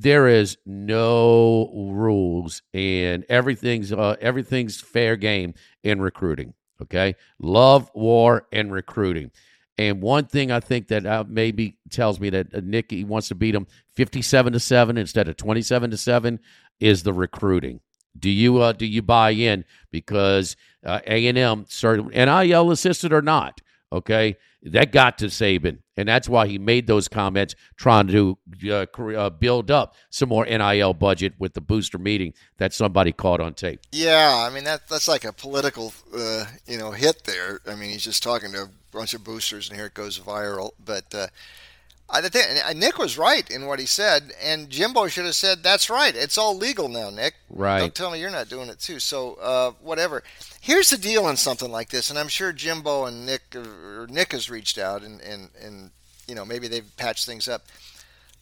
there 0.00 0.28
is 0.28 0.56
no 0.66 1.70
rules 1.74 2.62
and 2.72 3.24
everything's 3.28 3.92
uh, 3.92 4.16
everything's 4.20 4.80
fair 4.80 5.16
game 5.16 5.54
in 5.82 6.00
recruiting 6.00 6.54
okay? 6.82 7.16
Love 7.38 7.90
war 7.94 8.46
and 8.52 8.72
recruiting. 8.72 9.30
And 9.76 10.02
one 10.02 10.26
thing 10.26 10.50
i 10.50 10.58
think 10.58 10.88
that 10.88 11.06
uh, 11.06 11.24
maybe 11.28 11.76
tells 11.90 12.18
me 12.18 12.30
that 12.30 12.52
uh, 12.52 12.60
nicky 12.64 13.04
wants 13.04 13.28
to 13.28 13.36
beat 13.36 13.54
him 13.54 13.66
57 13.94 14.52
to 14.52 14.60
7 14.60 14.98
instead 14.98 15.28
of 15.28 15.36
27 15.36 15.92
to 15.92 15.96
7 15.96 16.40
is 16.80 17.02
the 17.02 17.12
recruiting. 17.12 17.80
Do 18.18 18.30
you 18.30 18.60
uh, 18.60 18.72
do 18.72 18.86
you 18.86 19.02
buy 19.02 19.30
in? 19.30 19.64
Because 19.92 20.56
uh, 20.84 21.00
a&m 21.06 21.66
started 21.68 22.06
nil 22.08 22.70
assisted 22.70 23.12
or 23.12 23.22
not 23.22 23.60
Okay, 23.90 24.36
that 24.62 24.92
got 24.92 25.16
to 25.18 25.26
Saban, 25.26 25.78
and 25.96 26.06
that's 26.06 26.28
why 26.28 26.46
he 26.46 26.58
made 26.58 26.86
those 26.86 27.08
comments, 27.08 27.54
trying 27.76 28.06
to 28.08 28.38
uh, 28.70 28.86
uh, 29.00 29.30
build 29.30 29.70
up 29.70 29.94
some 30.10 30.28
more 30.28 30.44
NIL 30.44 30.92
budget 30.92 31.32
with 31.38 31.54
the 31.54 31.62
booster 31.62 31.96
meeting 31.96 32.34
that 32.58 32.74
somebody 32.74 33.12
caught 33.12 33.40
on 33.40 33.54
tape. 33.54 33.80
Yeah, 33.90 34.46
I 34.46 34.52
mean 34.52 34.64
that 34.64 34.88
that's 34.88 35.08
like 35.08 35.24
a 35.24 35.32
political, 35.32 35.94
uh, 36.14 36.44
you 36.66 36.76
know, 36.76 36.90
hit 36.90 37.24
there. 37.24 37.60
I 37.66 37.76
mean, 37.76 37.90
he's 37.90 38.04
just 38.04 38.22
talking 38.22 38.52
to 38.52 38.64
a 38.64 38.70
bunch 38.92 39.14
of 39.14 39.24
boosters, 39.24 39.68
and 39.70 39.78
here 39.78 39.86
it 39.86 39.94
goes 39.94 40.18
viral. 40.18 40.72
But 40.84 41.14
uh, 41.14 41.28
I 42.10 42.22
think 42.22 42.78
Nick 42.78 42.96
was 42.96 43.18
right 43.18 43.48
in 43.50 43.66
what 43.66 43.78
he 43.78 43.84
said, 43.84 44.32
and 44.42 44.70
Jimbo 44.70 45.08
should 45.08 45.26
have 45.26 45.34
said, 45.34 45.62
"That's 45.62 45.90
right. 45.90 46.16
It's 46.16 46.38
all 46.38 46.56
legal 46.56 46.88
now, 46.88 47.10
Nick. 47.10 47.34
Right? 47.50 47.80
Don't 47.80 47.94
tell 47.94 48.10
me 48.10 48.18
you're 48.18 48.30
not 48.30 48.48
doing 48.48 48.70
it 48.70 48.80
too." 48.80 48.98
So 48.98 49.34
uh, 49.34 49.72
whatever. 49.82 50.22
Here's 50.60 50.88
the 50.88 50.96
deal 50.96 51.26
on 51.26 51.36
something 51.36 51.70
like 51.70 51.90
this, 51.90 52.08
and 52.08 52.18
I'm 52.18 52.28
sure 52.28 52.52
Jimbo 52.52 53.04
and 53.04 53.26
Nick 53.26 53.54
or 53.54 54.06
Nick 54.08 54.32
has 54.32 54.48
reached 54.48 54.78
out, 54.78 55.02
and 55.02 55.20
and 55.20 55.50
and 55.62 55.90
you 56.26 56.34
know 56.34 56.46
maybe 56.46 56.66
they've 56.66 56.96
patched 56.96 57.26
things 57.26 57.46
up. 57.46 57.66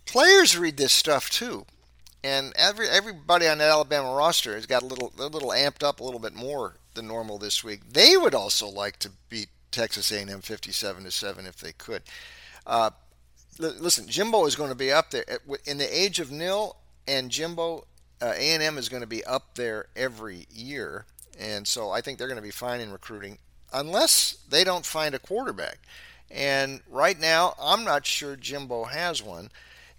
Players 0.04 0.56
read 0.56 0.76
this 0.76 0.92
stuff 0.92 1.28
too, 1.28 1.66
and 2.22 2.52
every 2.54 2.88
everybody 2.88 3.48
on 3.48 3.58
that 3.58 3.70
Alabama 3.70 4.14
roster 4.14 4.54
has 4.54 4.66
got 4.66 4.84
a 4.84 4.86
little 4.86 5.12
a 5.18 5.26
little 5.26 5.50
amped 5.50 5.82
up 5.82 5.98
a 5.98 6.04
little 6.04 6.20
bit 6.20 6.34
more 6.34 6.74
than 6.94 7.08
normal 7.08 7.38
this 7.38 7.64
week. 7.64 7.80
They 7.92 8.16
would 8.16 8.34
also 8.34 8.68
like 8.68 9.00
to 9.00 9.10
beat 9.28 9.48
Texas 9.72 10.10
A&M 10.12 10.40
57 10.40 11.04
to 11.04 11.10
seven 11.10 11.46
if 11.46 11.56
they 11.56 11.72
could. 11.72 12.02
Uh, 12.66 12.90
listen, 13.58 14.06
Jimbo 14.08 14.46
is 14.46 14.56
going 14.56 14.70
to 14.70 14.76
be 14.76 14.92
up 14.92 15.10
there 15.10 15.24
in 15.64 15.78
the 15.78 15.98
age 15.98 16.20
of 16.20 16.30
nil, 16.30 16.76
and 17.06 17.30
Jimbo 17.30 17.86
uh, 18.20 18.32
A&M 18.36 18.78
is 18.78 18.88
going 18.88 19.02
to 19.02 19.06
be 19.06 19.24
up 19.24 19.54
there 19.54 19.86
every 19.94 20.46
year, 20.50 21.06
and 21.38 21.66
so 21.66 21.90
I 21.90 22.00
think 22.00 22.18
they're 22.18 22.28
going 22.28 22.36
to 22.36 22.42
be 22.42 22.50
fine 22.50 22.80
in 22.80 22.92
recruiting 22.92 23.38
unless 23.72 24.38
they 24.48 24.64
don't 24.64 24.86
find 24.86 25.14
a 25.14 25.18
quarterback. 25.18 25.78
And 26.30 26.80
right 26.90 27.18
now, 27.18 27.54
I'm 27.60 27.84
not 27.84 28.06
sure 28.06 28.36
Jimbo 28.36 28.84
has 28.84 29.22
one, 29.22 29.50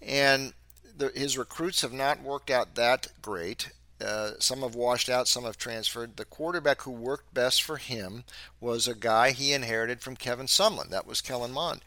and 0.02 0.52
the, 0.96 1.08
his 1.14 1.38
recruits 1.38 1.82
have 1.82 1.92
not 1.92 2.22
worked 2.22 2.50
out 2.50 2.74
that 2.74 3.08
great. 3.22 3.70
Uh, 4.04 4.32
some 4.38 4.60
have 4.60 4.74
washed 4.74 5.08
out, 5.08 5.26
some 5.26 5.44
have 5.44 5.56
transferred. 5.56 6.16
The 6.16 6.24
quarterback 6.24 6.82
who 6.82 6.90
worked 6.90 7.34
best 7.34 7.62
for 7.62 7.78
him 7.78 8.24
was 8.60 8.86
a 8.86 8.94
guy 8.94 9.30
he 9.32 9.52
inherited 9.52 10.00
from 10.00 10.16
Kevin 10.16 10.46
Sumlin. 10.46 10.90
That 10.90 11.06
was 11.06 11.20
Kellen 11.20 11.52
Mond. 11.52 11.80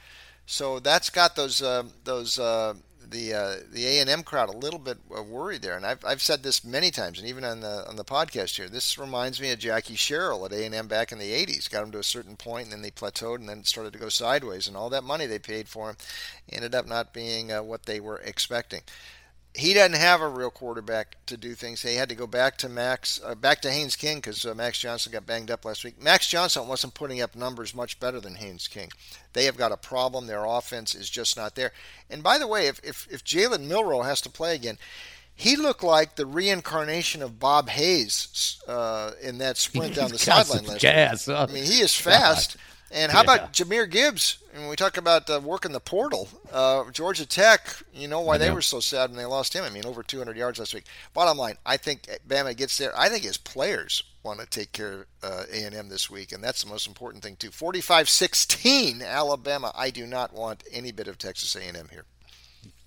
So 0.51 0.79
that's 0.79 1.09
got 1.09 1.37
those 1.37 1.61
uh, 1.61 1.83
those 2.03 2.37
uh, 2.37 2.73
the 3.09 3.33
uh, 3.33 3.55
the 3.71 3.87
A 3.87 4.01
and 4.01 4.09
M 4.09 4.21
crowd 4.21 4.49
a 4.49 4.57
little 4.57 4.79
bit 4.79 4.97
worried 5.09 5.61
there. 5.61 5.77
And 5.77 5.85
I've, 5.85 6.03
I've 6.03 6.21
said 6.21 6.43
this 6.43 6.65
many 6.65 6.91
times, 6.91 7.19
and 7.19 7.27
even 7.29 7.45
on 7.45 7.61
the 7.61 7.87
on 7.87 7.95
the 7.95 8.03
podcast 8.03 8.57
here. 8.57 8.67
This 8.67 8.97
reminds 8.97 9.39
me 9.39 9.51
of 9.51 9.59
Jackie 9.59 9.95
Sherrill 9.95 10.45
at 10.45 10.51
A 10.51 10.65
and 10.65 10.75
M 10.75 10.89
back 10.89 11.13
in 11.13 11.19
the 11.19 11.31
'80s. 11.31 11.71
Got 11.71 11.83
him 11.83 11.91
to 11.93 11.99
a 11.99 12.03
certain 12.03 12.35
point, 12.35 12.65
and 12.65 12.73
then 12.73 12.81
they 12.81 12.91
plateaued, 12.91 13.35
and 13.35 13.47
then 13.47 13.59
it 13.59 13.67
started 13.67 13.93
to 13.93 13.99
go 13.99 14.09
sideways. 14.09 14.67
And 14.67 14.75
all 14.75 14.89
that 14.89 15.05
money 15.05 15.25
they 15.25 15.39
paid 15.39 15.69
for 15.69 15.89
him 15.89 15.95
ended 16.51 16.75
up 16.75 16.85
not 16.85 17.13
being 17.13 17.49
uh, 17.49 17.63
what 17.63 17.85
they 17.85 18.01
were 18.01 18.17
expecting 18.17 18.81
he 19.53 19.73
doesn't 19.73 19.97
have 19.97 20.21
a 20.21 20.29
real 20.29 20.49
quarterback 20.49 21.17
to 21.25 21.35
do 21.35 21.55
things. 21.55 21.81
They 21.81 21.95
had 21.95 22.09
to 22.09 22.15
go 22.15 22.25
back 22.25 22.57
to 22.59 22.69
Max, 22.69 23.19
uh, 23.23 23.35
back 23.35 23.61
to 23.63 23.71
Haynes 23.71 23.97
King 23.97 24.17
because 24.17 24.45
uh, 24.45 24.55
Max 24.55 24.79
Johnson 24.79 25.11
got 25.11 25.25
banged 25.25 25.51
up 25.51 25.65
last 25.65 25.83
week. 25.83 26.01
Max 26.01 26.29
Johnson 26.29 26.67
wasn't 26.67 26.93
putting 26.93 27.21
up 27.21 27.35
numbers 27.35 27.75
much 27.75 27.99
better 27.99 28.21
than 28.21 28.35
Haynes 28.35 28.69
King. 28.69 28.89
They 29.33 29.45
have 29.45 29.57
got 29.57 29.73
a 29.73 29.77
problem. 29.77 30.27
Their 30.27 30.45
offense 30.45 30.95
is 30.95 31.09
just 31.09 31.35
not 31.35 31.55
there. 31.55 31.73
And 32.09 32.23
by 32.23 32.37
the 32.37 32.47
way, 32.47 32.67
if 32.67 32.79
if, 32.83 33.07
if 33.11 33.25
Jalen 33.25 33.67
Milroe 33.67 34.03
has 34.03 34.21
to 34.21 34.29
play 34.29 34.55
again, 34.55 34.77
he 35.35 35.57
looked 35.57 35.83
like 35.83 36.15
the 36.15 36.25
reincarnation 36.25 37.21
of 37.21 37.39
Bob 37.39 37.69
Hayes 37.69 38.61
uh, 38.67 39.11
in 39.21 39.39
that 39.39 39.57
sprint 39.57 39.95
down 39.95 40.11
the 40.11 40.17
sideline 40.17 40.65
last 40.65 40.81
gas, 40.81 41.27
week. 41.27 41.37
I 41.37 41.45
mean, 41.47 41.63
he 41.65 41.81
is 41.81 41.93
fast. 41.93 42.55
God. 42.55 42.61
And 42.93 43.11
how 43.11 43.19
yeah. 43.19 43.35
about 43.35 43.53
Jahmyr 43.53 43.89
Gibbs? 43.89 44.39
When 44.53 44.67
we 44.67 44.75
talk 44.75 44.97
about 44.97 45.29
uh, 45.29 45.39
working 45.41 45.71
the 45.71 45.79
portal, 45.79 46.27
uh, 46.51 46.89
Georgia 46.91 47.25
Tech, 47.25 47.73
you 47.93 48.07
know 48.09 48.19
why 48.19 48.37
they 48.37 48.51
were 48.51 48.61
so 48.61 48.81
sad 48.81 49.09
when 49.09 49.17
they 49.17 49.25
lost 49.25 49.53
him. 49.53 49.63
I 49.63 49.69
mean, 49.69 49.85
over 49.85 50.03
200 50.03 50.35
yards 50.35 50.59
last 50.59 50.73
week. 50.73 50.83
Bottom 51.13 51.37
line, 51.37 51.55
I 51.65 51.77
think 51.77 52.07
Bama 52.27 52.55
gets 52.55 52.77
there. 52.77 52.91
I 52.97 53.07
think 53.07 53.23
his 53.23 53.37
players 53.37 54.03
want 54.23 54.41
to 54.41 54.45
take 54.45 54.73
care 54.73 54.91
of 54.91 55.05
uh, 55.23 55.43
A&M 55.51 55.87
this 55.87 56.09
week, 56.09 56.33
and 56.33 56.43
that's 56.43 56.63
the 56.63 56.69
most 56.69 56.85
important 56.85 57.23
thing 57.23 57.37
too. 57.37 57.49
45-16, 57.49 59.05
Alabama. 59.05 59.71
I 59.73 59.89
do 59.89 60.05
not 60.05 60.33
want 60.33 60.63
any 60.71 60.91
bit 60.91 61.07
of 61.07 61.17
Texas 61.17 61.55
A&M 61.55 61.87
here. 61.91 62.03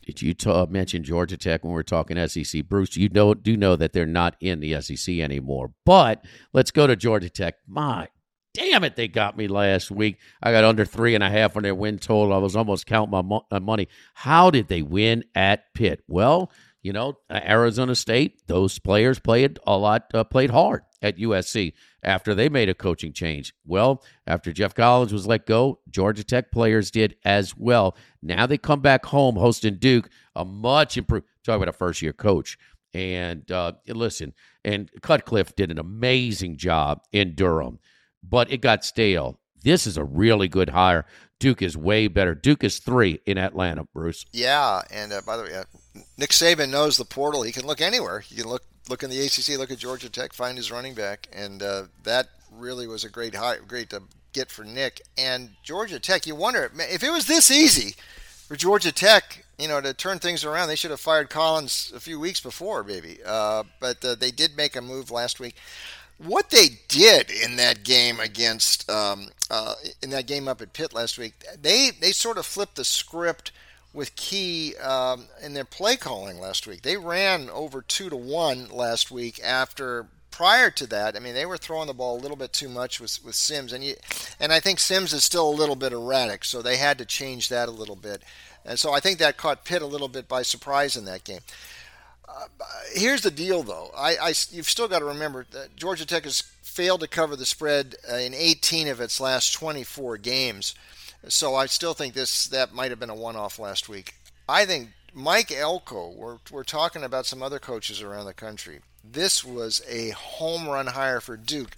Did 0.04 0.20
you 0.20 0.34
t- 0.34 0.66
mention 0.68 1.02
Georgia 1.02 1.38
Tech 1.38 1.64
when 1.64 1.72
we 1.72 1.80
are 1.80 1.82
talking 1.82 2.28
SEC? 2.28 2.66
Bruce, 2.66 2.94
you 2.94 3.08
know 3.08 3.32
do 3.32 3.56
know 3.56 3.74
that 3.74 3.94
they're 3.94 4.04
not 4.04 4.36
in 4.38 4.60
the 4.60 4.80
SEC 4.82 5.18
anymore. 5.18 5.72
But 5.86 6.22
let's 6.52 6.70
go 6.70 6.86
to 6.86 6.94
Georgia 6.94 7.30
Tech. 7.30 7.54
My 7.66 8.08
damn 8.54 8.84
it, 8.84 8.96
they 8.96 9.08
got 9.08 9.36
me 9.36 9.48
last 9.48 9.90
week. 9.90 10.18
I 10.42 10.52
got 10.52 10.64
under 10.64 10.84
three 10.84 11.14
and 11.14 11.22
a 11.22 11.28
half 11.28 11.56
on 11.56 11.64
their 11.64 11.74
win 11.74 11.98
total. 11.98 12.32
I 12.32 12.38
was 12.38 12.56
almost 12.56 12.86
counting 12.86 13.10
my, 13.10 13.22
mo- 13.22 13.46
my 13.50 13.58
money. 13.58 13.88
How 14.14 14.50
did 14.50 14.68
they 14.68 14.80
win 14.80 15.24
at 15.34 15.74
Pitt? 15.74 16.02
Well, 16.08 16.50
you 16.82 16.92
know, 16.92 17.18
Arizona 17.30 17.94
State, 17.94 18.46
those 18.46 18.78
players 18.78 19.18
played 19.18 19.58
a 19.66 19.76
lot, 19.76 20.04
uh, 20.14 20.22
played 20.22 20.50
hard 20.50 20.82
at 21.02 21.16
USC 21.16 21.72
after 22.02 22.34
they 22.34 22.48
made 22.48 22.68
a 22.68 22.74
coaching 22.74 23.12
change. 23.12 23.54
Well, 23.66 24.02
after 24.26 24.52
Geoff 24.52 24.74
Collins 24.74 25.12
was 25.12 25.26
let 25.26 25.46
go, 25.46 25.80
Georgia 25.90 26.22
Tech 26.24 26.52
players 26.52 26.90
did 26.90 27.16
as 27.24 27.56
well. 27.56 27.96
Now 28.22 28.46
they 28.46 28.58
come 28.58 28.80
back 28.80 29.06
home 29.06 29.36
hosting 29.36 29.78
Duke, 29.78 30.10
a 30.36 30.44
much 30.44 30.96
improved. 30.96 31.26
Talk 31.42 31.56
about 31.56 31.68
a 31.68 31.72
first 31.72 32.02
year 32.02 32.12
coach. 32.12 32.58
And 32.92 33.50
uh, 33.50 33.72
listen, 33.88 34.34
and 34.64 34.90
Cutcliffe 35.02 35.56
did 35.56 35.70
an 35.70 35.78
amazing 35.78 36.58
job 36.58 37.00
in 37.12 37.34
Durham 37.34 37.80
but 38.28 38.50
it 38.50 38.60
got 38.60 38.84
stale. 38.84 39.38
This 39.62 39.86
is 39.86 39.96
a 39.96 40.04
really 40.04 40.48
good 40.48 40.70
hire. 40.70 41.06
Duke 41.40 41.62
is 41.62 41.76
way 41.76 42.06
better. 42.06 42.34
Duke 42.34 42.64
is 42.64 42.78
three 42.78 43.20
in 43.26 43.38
Atlanta, 43.38 43.84
Bruce. 43.92 44.24
Yeah, 44.32 44.82
and 44.90 45.12
uh, 45.12 45.22
by 45.26 45.36
the 45.36 45.42
way, 45.42 45.54
uh, 45.54 45.64
Nick 46.16 46.30
Saban 46.30 46.70
knows 46.70 46.96
the 46.96 47.04
portal. 47.04 47.42
He 47.42 47.52
can 47.52 47.66
look 47.66 47.80
anywhere. 47.80 48.20
He 48.20 48.36
can 48.36 48.48
look 48.48 48.62
look 48.88 49.02
in 49.02 49.10
the 49.10 49.20
ACC, 49.20 49.58
look 49.58 49.70
at 49.70 49.78
Georgia 49.78 50.10
Tech, 50.10 50.32
find 50.32 50.58
his 50.58 50.70
running 50.70 50.94
back, 50.94 51.26
and 51.32 51.62
uh, 51.62 51.84
that 52.02 52.28
really 52.52 52.86
was 52.86 53.04
a 53.04 53.08
great 53.08 53.34
high, 53.34 53.56
great 53.66 53.90
to 53.90 54.02
get 54.32 54.50
for 54.50 54.64
Nick 54.64 55.00
and 55.16 55.50
Georgia 55.62 55.98
Tech. 55.98 56.26
You 56.26 56.34
wonder 56.34 56.70
if 56.78 57.02
it 57.02 57.10
was 57.10 57.26
this 57.26 57.50
easy 57.50 57.94
for 58.46 58.56
Georgia 58.56 58.92
Tech, 58.92 59.44
you 59.58 59.68
know, 59.68 59.80
to 59.80 59.94
turn 59.94 60.18
things 60.18 60.44
around. 60.44 60.68
They 60.68 60.76
should 60.76 60.90
have 60.90 61.00
fired 61.00 61.30
Collins 61.30 61.92
a 61.94 62.00
few 62.00 62.20
weeks 62.20 62.40
before, 62.40 62.84
maybe. 62.84 63.18
Uh, 63.24 63.64
but 63.80 64.04
uh, 64.04 64.14
they 64.14 64.30
did 64.30 64.56
make 64.56 64.76
a 64.76 64.82
move 64.82 65.10
last 65.10 65.40
week 65.40 65.56
what 66.18 66.50
they 66.50 66.68
did 66.88 67.30
in 67.30 67.56
that 67.56 67.84
game 67.84 68.20
against 68.20 68.88
um, 68.88 69.28
uh, 69.50 69.74
in 70.02 70.10
that 70.10 70.26
game 70.26 70.48
up 70.48 70.62
at 70.62 70.72
Pitt 70.72 70.94
last 70.94 71.18
week, 71.18 71.44
they 71.60 71.90
they 71.90 72.12
sort 72.12 72.38
of 72.38 72.46
flipped 72.46 72.76
the 72.76 72.84
script 72.84 73.52
with 73.92 74.16
Key 74.16 74.76
um, 74.76 75.26
in 75.42 75.54
their 75.54 75.64
play 75.64 75.96
calling 75.96 76.38
last 76.38 76.66
week. 76.66 76.82
They 76.82 76.96
ran 76.96 77.48
over 77.50 77.82
two 77.82 78.10
to 78.10 78.16
one 78.16 78.68
last 78.70 79.10
week 79.10 79.40
after. 79.42 80.06
Prior 80.30 80.68
to 80.68 80.86
that, 80.88 81.14
I 81.14 81.20
mean, 81.20 81.34
they 81.34 81.46
were 81.46 81.56
throwing 81.56 81.86
the 81.86 81.94
ball 81.94 82.18
a 82.18 82.20
little 82.20 82.36
bit 82.36 82.52
too 82.52 82.68
much 82.68 82.98
with, 82.98 83.24
with 83.24 83.36
Sims, 83.36 83.72
and 83.72 83.84
you, 83.84 83.94
and 84.40 84.52
I 84.52 84.58
think 84.58 84.80
Sims 84.80 85.12
is 85.12 85.22
still 85.22 85.48
a 85.48 85.54
little 85.54 85.76
bit 85.76 85.92
erratic, 85.92 86.44
so 86.44 86.60
they 86.60 86.76
had 86.76 86.98
to 86.98 87.04
change 87.04 87.50
that 87.50 87.68
a 87.68 87.70
little 87.70 87.94
bit, 87.94 88.24
and 88.64 88.76
so 88.76 88.92
I 88.92 88.98
think 88.98 89.20
that 89.20 89.36
caught 89.36 89.64
Pitt 89.64 89.80
a 89.80 89.86
little 89.86 90.08
bit 90.08 90.26
by 90.26 90.42
surprise 90.42 90.96
in 90.96 91.04
that 91.04 91.22
game. 91.22 91.38
Uh, 92.36 92.46
here's 92.92 93.22
the 93.22 93.30
deal, 93.30 93.62
though. 93.62 93.90
I, 93.96 94.16
I, 94.16 94.34
you've 94.50 94.68
still 94.68 94.88
got 94.88 95.00
to 95.00 95.04
remember 95.04 95.46
that 95.52 95.76
Georgia 95.76 96.06
Tech 96.06 96.24
has 96.24 96.40
failed 96.40 97.00
to 97.00 97.08
cover 97.08 97.36
the 97.36 97.46
spread 97.46 97.94
in 98.08 98.34
18 98.34 98.88
of 98.88 99.00
its 99.00 99.20
last 99.20 99.52
24 99.52 100.18
games. 100.18 100.74
So 101.28 101.54
I 101.54 101.66
still 101.66 101.94
think 101.94 102.14
this 102.14 102.46
that 102.48 102.74
might 102.74 102.90
have 102.90 103.00
been 103.00 103.10
a 103.10 103.14
one-off 103.14 103.58
last 103.58 103.88
week. 103.88 104.14
I 104.48 104.66
think 104.66 104.90
Mike 105.14 105.52
Elko. 105.52 106.10
We're 106.10 106.38
we're 106.50 106.64
talking 106.64 107.04
about 107.04 107.26
some 107.26 107.42
other 107.42 107.58
coaches 107.58 108.02
around 108.02 108.26
the 108.26 108.34
country. 108.34 108.80
This 109.02 109.44
was 109.44 109.82
a 109.88 110.10
home 110.10 110.68
run 110.68 110.88
hire 110.88 111.20
for 111.20 111.36
Duke. 111.36 111.76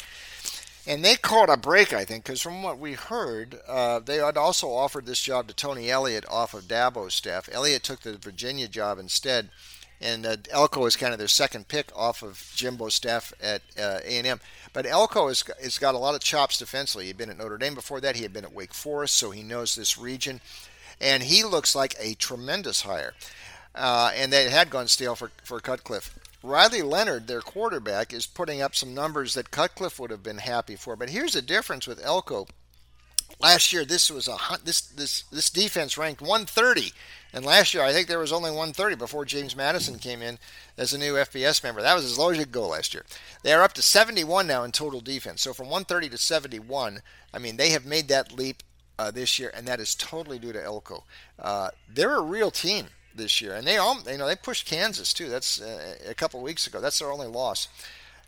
And 0.88 1.04
they 1.04 1.16
caught 1.16 1.50
a 1.50 1.56
break, 1.56 1.92
I 1.92 2.04
think, 2.04 2.24
because 2.24 2.40
from 2.40 2.62
what 2.62 2.78
we 2.78 2.92
heard, 2.92 3.58
uh, 3.66 3.98
they 3.98 4.18
had 4.18 4.36
also 4.36 4.68
offered 4.68 5.04
this 5.04 5.20
job 5.20 5.48
to 5.48 5.54
Tony 5.54 5.90
Elliott 5.90 6.24
off 6.30 6.54
of 6.54 6.68
Dabo's 6.68 7.12
staff. 7.12 7.48
Elliott 7.50 7.82
took 7.82 8.00
the 8.00 8.16
Virginia 8.16 8.68
job 8.68 9.00
instead 9.00 9.50
and 10.00 10.26
uh, 10.26 10.36
Elko 10.50 10.84
is 10.86 10.96
kind 10.96 11.12
of 11.12 11.18
their 11.18 11.28
second 11.28 11.68
pick 11.68 11.90
off 11.96 12.22
of 12.22 12.52
Jimbo's 12.54 12.94
staff 12.94 13.32
at 13.42 13.62
uh, 13.78 14.00
A&M. 14.04 14.40
But 14.72 14.86
Elko 14.86 15.28
has, 15.28 15.42
has 15.62 15.78
got 15.78 15.94
a 15.94 15.98
lot 15.98 16.14
of 16.14 16.20
chops 16.20 16.58
defensively. 16.58 17.06
He'd 17.06 17.16
been 17.16 17.30
at 17.30 17.38
Notre 17.38 17.56
Dame 17.58 17.74
before 17.74 18.00
that. 18.00 18.16
He 18.16 18.22
had 18.22 18.32
been 18.32 18.44
at 18.44 18.52
Wake 18.52 18.74
Forest, 18.74 19.14
so 19.14 19.30
he 19.30 19.42
knows 19.42 19.74
this 19.74 19.96
region. 19.96 20.40
And 21.00 21.22
he 21.22 21.44
looks 21.44 21.74
like 21.74 21.94
a 21.98 22.14
tremendous 22.14 22.82
hire. 22.82 23.14
Uh, 23.74 24.10
and 24.14 24.32
they 24.32 24.50
had 24.50 24.70
gone 24.70 24.88
stale 24.88 25.14
for, 25.14 25.30
for 25.44 25.60
Cutcliffe. 25.60 26.18
Riley 26.42 26.82
Leonard, 26.82 27.26
their 27.26 27.40
quarterback, 27.40 28.12
is 28.12 28.26
putting 28.26 28.62
up 28.62 28.74
some 28.74 28.94
numbers 28.94 29.34
that 29.34 29.50
Cutcliffe 29.50 29.98
would 29.98 30.10
have 30.10 30.22
been 30.22 30.38
happy 30.38 30.76
for. 30.76 30.94
But 30.94 31.10
here's 31.10 31.32
the 31.32 31.42
difference 31.42 31.86
with 31.86 32.04
Elko. 32.04 32.46
Last 33.38 33.72
year, 33.72 33.84
this 33.84 34.10
was 34.10 34.28
a 34.28 34.36
this 34.64 34.80
this 34.80 35.22
this 35.24 35.50
defense 35.50 35.98
ranked 35.98 36.20
130 36.20 36.92
and 37.36 37.44
last 37.44 37.74
year, 37.74 37.82
I 37.82 37.92
think 37.92 38.08
there 38.08 38.18
was 38.18 38.32
only 38.32 38.48
130 38.48 38.96
before 38.96 39.26
James 39.26 39.54
Madison 39.54 39.98
came 39.98 40.22
in 40.22 40.38
as 40.78 40.94
a 40.94 40.98
new 40.98 41.14
FBS 41.14 41.62
member. 41.62 41.82
That 41.82 41.94
was 41.94 42.06
as 42.06 42.16
low 42.16 42.30
as 42.30 42.38
you 42.38 42.44
could 42.44 42.52
go 42.52 42.68
last 42.68 42.94
year. 42.94 43.04
They 43.42 43.52
are 43.52 43.62
up 43.62 43.74
to 43.74 43.82
71 43.82 44.46
now 44.46 44.64
in 44.64 44.72
total 44.72 45.02
defense. 45.02 45.42
So 45.42 45.52
from 45.52 45.66
130 45.66 46.08
to 46.08 46.16
71, 46.16 47.02
I 47.34 47.38
mean, 47.38 47.58
they 47.58 47.70
have 47.70 47.84
made 47.84 48.08
that 48.08 48.32
leap 48.32 48.62
uh, 48.98 49.10
this 49.10 49.38
year, 49.38 49.50
and 49.54 49.68
that 49.68 49.80
is 49.80 49.94
totally 49.94 50.38
due 50.38 50.54
to 50.54 50.64
Elko. 50.64 51.04
Uh, 51.38 51.68
they're 51.92 52.16
a 52.16 52.22
real 52.22 52.50
team 52.50 52.86
this 53.14 53.42
year, 53.42 53.54
and 53.54 53.66
they 53.66 53.76
all 53.76 54.00
you 54.10 54.16
know 54.16 54.26
they 54.26 54.36
pushed 54.36 54.66
Kansas 54.66 55.12
too. 55.12 55.28
That's 55.28 55.60
uh, 55.60 55.96
a 56.08 56.14
couple 56.14 56.40
weeks 56.40 56.66
ago. 56.66 56.80
That's 56.80 56.98
their 57.00 57.12
only 57.12 57.26
loss. 57.26 57.68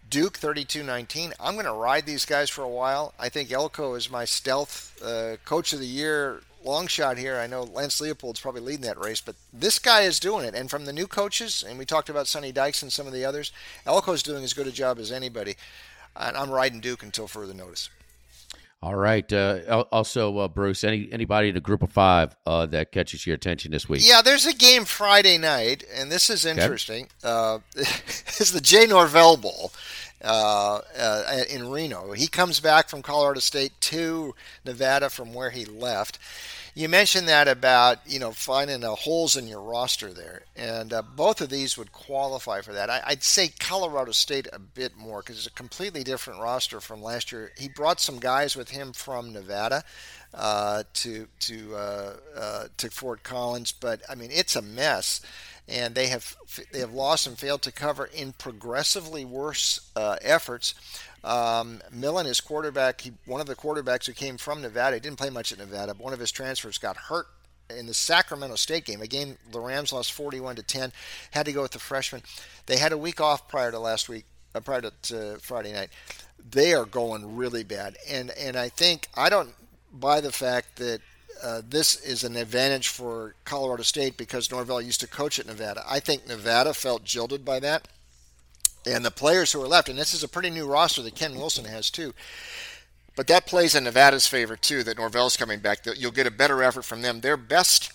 Duke 0.09 0.39
32-19. 0.39 1.33
I'm 1.41 1.55
going 1.55 1.67
to 1.67 1.73
ride 1.73 2.07
these 2.07 2.25
guys 2.25 2.49
for 2.49 2.63
a 2.63 2.69
while. 2.69 3.15
I 3.19 3.29
think 3.29 3.51
Elko 3.51 3.95
is 3.95 4.11
my 4.11 4.25
stealth 4.25 5.01
uh, 5.05 5.37
coach 5.45 5.73
of 5.73 5.81
the 5.81 5.87
year 5.87 6.43
long 6.65 6.87
shot 6.87 7.19
here. 7.19 7.37
I 7.37 7.47
know 7.47 7.63
Lance 7.63 8.01
Leipold's 8.01 8.41
probably 8.41 8.61
leading 8.61 8.85
that 8.87 8.99
race, 8.99 9.21
but 9.21 9.37
this 9.53 9.79
guy 9.79 10.03
is 10.03 10.21
doing 10.21 10.45
it. 10.45 10.55
And 10.55 10.71
from 10.71 10.85
the 10.85 10.93
new 10.93 11.07
coaches, 11.07 11.65
and 11.67 11.79
we 11.79 11.85
talked 11.85 12.09
about 12.09 12.27
Sonny 12.27 12.53
Dykes 12.53 12.83
and 12.83 12.93
some 12.93 13.07
of 13.07 13.13
the 13.13 13.25
others, 13.25 13.53
Elko's 13.87 14.23
doing 14.23 14.45
as 14.45 14.55
good 14.55 14.67
a 14.67 14.73
job 14.73 14.99
as 14.99 15.13
anybody. 15.13 15.57
And 16.17 16.37
I'm 16.37 16.51
riding 16.51 16.81
Duke 16.81 17.03
until 17.03 17.29
further 17.29 17.55
notice. 17.55 17.91
All 18.81 18.95
right. 18.95 19.31
Uh, 19.33 19.85
also, 19.91 20.39
uh, 20.39 20.49
Bruce, 20.49 20.85
any 20.85 21.09
anybody 21.11 21.49
in 21.49 21.55
the 21.55 21.61
group 21.61 21.83
of 21.83 21.91
five 21.91 22.37
uh, 22.47 22.67
that 22.67 22.93
catches 22.93 23.27
your 23.27 23.35
attention 23.35 23.73
this 23.73 23.89
week? 23.89 24.03
Yeah, 24.05 24.23
there's 24.23 24.47
a 24.47 24.55
game 24.55 24.85
Friday 24.85 25.37
night, 25.37 25.83
and 25.93 26.13
this 26.13 26.31
is 26.31 26.45
interesting. 26.45 27.09
Okay. 27.25 27.65
it's 27.77 28.53
the 28.53 28.61
Jay 28.61 28.87
Norvell 28.87 29.37
Bowl 29.37 29.73
uh, 30.23 30.81
uh, 30.99 31.43
in 31.51 31.71
Reno. 31.71 32.13
He 32.13 32.29
comes 32.29 32.61
back 32.61 32.89
from 32.89 33.03
Colorado 33.03 33.41
State 33.41 33.73
to 33.83 34.35
Nevada 34.65 35.11
from 35.11 35.35
where 35.35 35.51
he 35.51 35.65
left 35.65 36.19
you 36.79 36.89
mentioned 36.89 37.27
that 37.27 37.49
about 37.49 37.99
you 38.07 38.21
know 38.21 38.31
finding 38.31 38.79
the 38.79 38.95
holes 38.95 39.37
in 39.37 39.49
your 39.49 39.61
roster 39.61 40.13
there, 40.13 40.43
and 40.55 40.93
uh, 40.93 41.03
both 41.03 41.41
of 41.41 41.49
these 41.49 41.77
would 41.77 41.91
qualify 41.91 42.61
for 42.61 42.73
that. 42.73 42.89
I, 42.89 43.03
would 43.09 43.25
say 43.25 43.49
Colorado 43.49 44.13
State 44.13 44.47
a 44.53 44.61
bit 44.61 44.97
more 44.97 45.19
because 45.19 45.39
it's 45.39 45.49
a 45.49 45.51
completely 45.51 46.05
different 46.05 46.41
roster 46.41 46.79
from 46.79 47.03
last 47.03 47.33
year. 47.33 47.51
He 47.59 47.69
brought 47.69 47.99
some 47.99 48.21
guys 48.21 48.55
with 48.55 48.71
him 48.71 48.93
from 48.93 49.33
Nevada 49.33 49.83
uh, 50.33 50.85
to 50.95 51.27
to 51.41 51.75
uh, 51.75 52.13
uh 52.37 52.65
to 52.77 52.91
Fort 52.91 53.25
Collins, 53.25 53.73
but 53.73 54.01
I 54.09 54.15
mean 54.15 54.31
it's 54.31 54.55
a 54.55 54.63
mess 54.63 55.21
and 55.69 55.95
they 55.95 56.07
have 56.07 56.37
they 56.73 56.79
have 56.79 56.93
lost 56.93 57.27
and 57.27 57.39
failed 57.39 57.63
to 57.63 57.73
cover 57.73 58.07
in 58.07 58.33
progressively 58.33 59.25
worse 59.25 59.91
uh, 59.95 60.17
efforts. 60.23 60.75
Um, 61.29 61.83
Millen, 61.93 62.25
is 62.25 62.41
quarterback, 62.41 63.03
he, 63.03 63.13
one 63.27 63.43
of 63.43 63.47
the 63.47 63.55
quarterbacks 63.55 64.07
who 64.07 64.15
came 64.15 64.39
from 64.39 64.63
Nevada, 64.63 64.97
he 64.97 65.01
didn't 65.01 65.19
play 65.19 65.29
much 65.29 65.53
at 65.53 65.59
Nevada, 65.59 65.93
but 65.93 66.03
one 66.03 66.15
of 66.15 66.19
his 66.19 66.33
transfers 66.33 66.79
got 66.79 66.97
hurt 66.97 67.27
in 67.69 67.87
the 67.87 67.93
Sacramento 67.93 68.57
State 68.57 68.87
game, 68.87 69.03
a 69.03 69.07
game 69.07 69.37
the 69.53 69.61
Rams 69.61 69.93
lost 69.93 70.13
41 70.13 70.57
to 70.57 70.63
10, 70.63 70.91
had 71.33 71.45
to 71.45 71.53
go 71.53 71.61
with 71.61 71.73
the 71.73 71.79
freshman. 71.79 72.23
They 72.65 72.79
had 72.79 72.93
a 72.93 72.99
week 72.99 73.21
off 73.21 73.47
prior 73.47 73.71
to 73.71 73.79
last 73.79 74.09
week, 74.09 74.25
uh, 74.55 74.61
prior 74.61 74.91
to, 75.03 75.39
Friday 75.43 75.75
night. 75.75 75.91
They 76.51 76.73
are 76.73 76.87
going 76.87 77.37
really 77.37 77.63
bad, 77.63 77.99
and 78.09 78.31
and 78.31 78.57
I 78.57 78.71
think 78.71 79.09
I 79.15 79.29
don't 79.29 79.51
buy 79.93 80.23
the 80.23 80.33
fact 80.33 80.77
that 80.77 81.01
uh, 81.43 81.61
this 81.69 82.01
is 82.01 82.25
an 82.25 82.37
advantage 82.37 82.89
for 82.89 83.35
Colorado 83.45 83.83
State 83.83 84.17
because 84.17 84.51
Norvell 84.51 84.81
used 84.81 85.01
to 85.01 85.09
coach 85.09 85.39
at 85.39 85.47
Nevada. 85.47 85.85
I 85.87 86.01
think 86.01 86.27
Nevada 86.27 86.73
felt 86.73 87.05
jilted 87.05 87.45
by 87.45 87.61
that. 87.61 87.89
And 88.89 89.05
the 89.05 89.11
players 89.11 89.53
who 89.53 89.63
are 89.63 89.69
left, 89.69 89.89
and 89.89 89.99
this 89.99 90.15
is 90.15 90.23
a 90.23 90.29
pretty 90.29 90.51
new 90.51 90.67
roster 90.67 91.03
that 91.03 91.15
Ken 91.15 91.35
Wilson 91.37 91.67
has 91.67 91.91
too. 91.91 92.15
But 93.15 93.27
that 93.27 93.47
plays 93.47 93.75
in 93.75 93.85
Nevada's 93.85 94.27
favor 94.27 94.57
too. 94.57 94.83
That 94.83 94.97
Norvell's 94.97 95.37
coming 95.37 95.59
back. 95.59 95.81
You'll 95.97 96.13
get 96.13 96.27
a 96.27 96.31
better 96.31 96.63
effort 96.63 96.85
from 96.85 97.03
them. 97.03 97.21
Their 97.21 97.37
best 97.37 97.93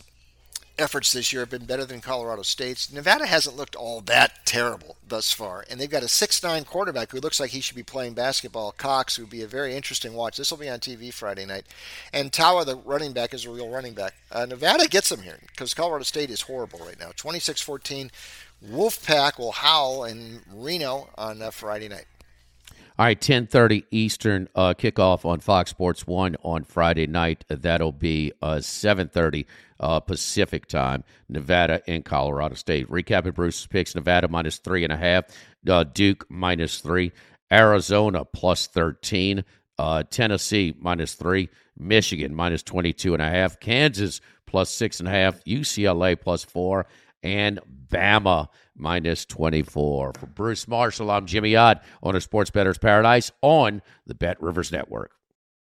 efforts 0.78 1.14
this 1.14 1.32
year 1.32 1.42
have 1.42 1.50
been 1.50 1.66
better 1.66 1.86
than 1.86 2.02
Colorado 2.02 2.42
State's. 2.42 2.92
Nevada 2.92 3.26
hasn't 3.26 3.56
looked 3.56 3.76
all 3.76 4.02
that 4.02 4.46
terrible 4.46 4.98
thus 5.08 5.32
far, 5.32 5.66
and 5.70 5.80
they've 5.80 5.90
got 5.90 6.04
a 6.04 6.08
six-nine 6.08 6.64
quarterback 6.64 7.12
who 7.12 7.20
looks 7.20 7.40
like 7.40 7.52
he 7.52 7.62
should 7.62 7.76
be 7.76 7.84
playing 7.84 8.14
basketball. 8.14 8.72
Cox, 8.72 9.16
who 9.16 9.24
would 9.24 9.30
be 9.30 9.44
a 9.44 9.48
very 9.48 9.76
interesting 9.76 10.14
watch. 10.14 10.38
This 10.38 10.52
will 10.52 10.58
be 10.58 10.70
on 10.70 10.80
TV 10.80 11.14
Friday 11.14 11.46
night. 11.46 11.66
And 12.12 12.32
Taua, 12.32 12.66
the 12.66 12.76
running 12.78 13.14
back, 13.14 13.34
is 13.34 13.46
a 13.46 13.52
real 13.52 13.70
running 13.70 13.94
back. 13.94 14.16
Uh, 14.32 14.46
Nevada 14.46 14.88
gets 14.88 15.10
them 15.10 15.22
here 15.22 15.40
because 15.48 15.74
Colorado 15.74 16.04
State 16.04 16.30
is 16.30 16.42
horrible 16.42 16.80
right 16.80 17.00
now. 17.00 17.10
26-14. 17.12 18.10
Wolfpack 18.66 19.38
will 19.38 19.52
howl 19.52 20.06
in 20.06 20.42
Reno 20.52 21.10
on 21.18 21.42
uh, 21.42 21.52
Friday 21.52 21.90
night. 21.90 22.06
All 23.00 23.08
right, 23.08 23.20
10:30 23.20 23.86
Eastern 23.90 24.48
uh, 24.54 24.76
kickoff 24.76 25.26
on 25.26 25.40
Fox 25.40 25.72
Sports 25.72 26.06
1 26.06 26.36
on 26.44 26.64
Friday 26.64 27.08
night. 27.08 27.44
That'll 27.48 27.92
be 27.92 28.34
uh, 28.40 28.58
7:30 28.58 29.48
uh, 29.80 30.00
Pacific 30.00 30.68
time, 30.68 31.04
Nevada 31.28 31.82
and 31.88 32.06
Colorado 32.06 32.54
State. 32.54 32.88
Recapping 32.92 33.34
Bruce's 33.34 33.66
picks, 33.66 33.96
Nevada 33.96 34.28
minus 34.28 34.60
three 34.60 34.84
and 34.84 34.94
a 34.94 34.98
half, 34.98 35.26
uh, 35.68 35.86
Duke 35.86 36.28
minus 36.30 36.82
three, 36.82 37.12
Arizona 37.52 38.26
plus 38.26 38.68
13, 38.68 39.44
uh, 39.80 40.04
Tennessee 40.04 40.76
minus 40.80 41.16
three, 41.16 41.50
Michigan 41.76 42.36
minus 42.36 42.62
22 42.62 43.14
and 43.16 43.24
a 43.24 43.30
half, 43.30 43.60
Kansas 43.60 44.22
plus 44.46 44.70
six 44.70 45.00
and 45.00 45.10
a 45.10 45.12
half, 45.12 45.44
UCLA 45.46 46.16
plus 46.20 46.44
four, 46.44 46.86
and 47.24 47.60
Bama 47.88 48.48
minus 48.76 49.26
24. 49.26 50.14
For 50.20 50.26
Bruce 50.28 50.68
Marshall, 50.68 51.10
I'm 51.10 51.26
Jimmy 51.26 51.56
on 52.04 52.16
a 52.16 52.22
Sports 52.22 52.52
Bettor's 52.52 52.78
Paradise 52.78 53.32
on 53.42 53.82
the 54.06 54.14
Bet 54.14 54.42
Rivers 54.42 54.72
Network. 54.72 55.12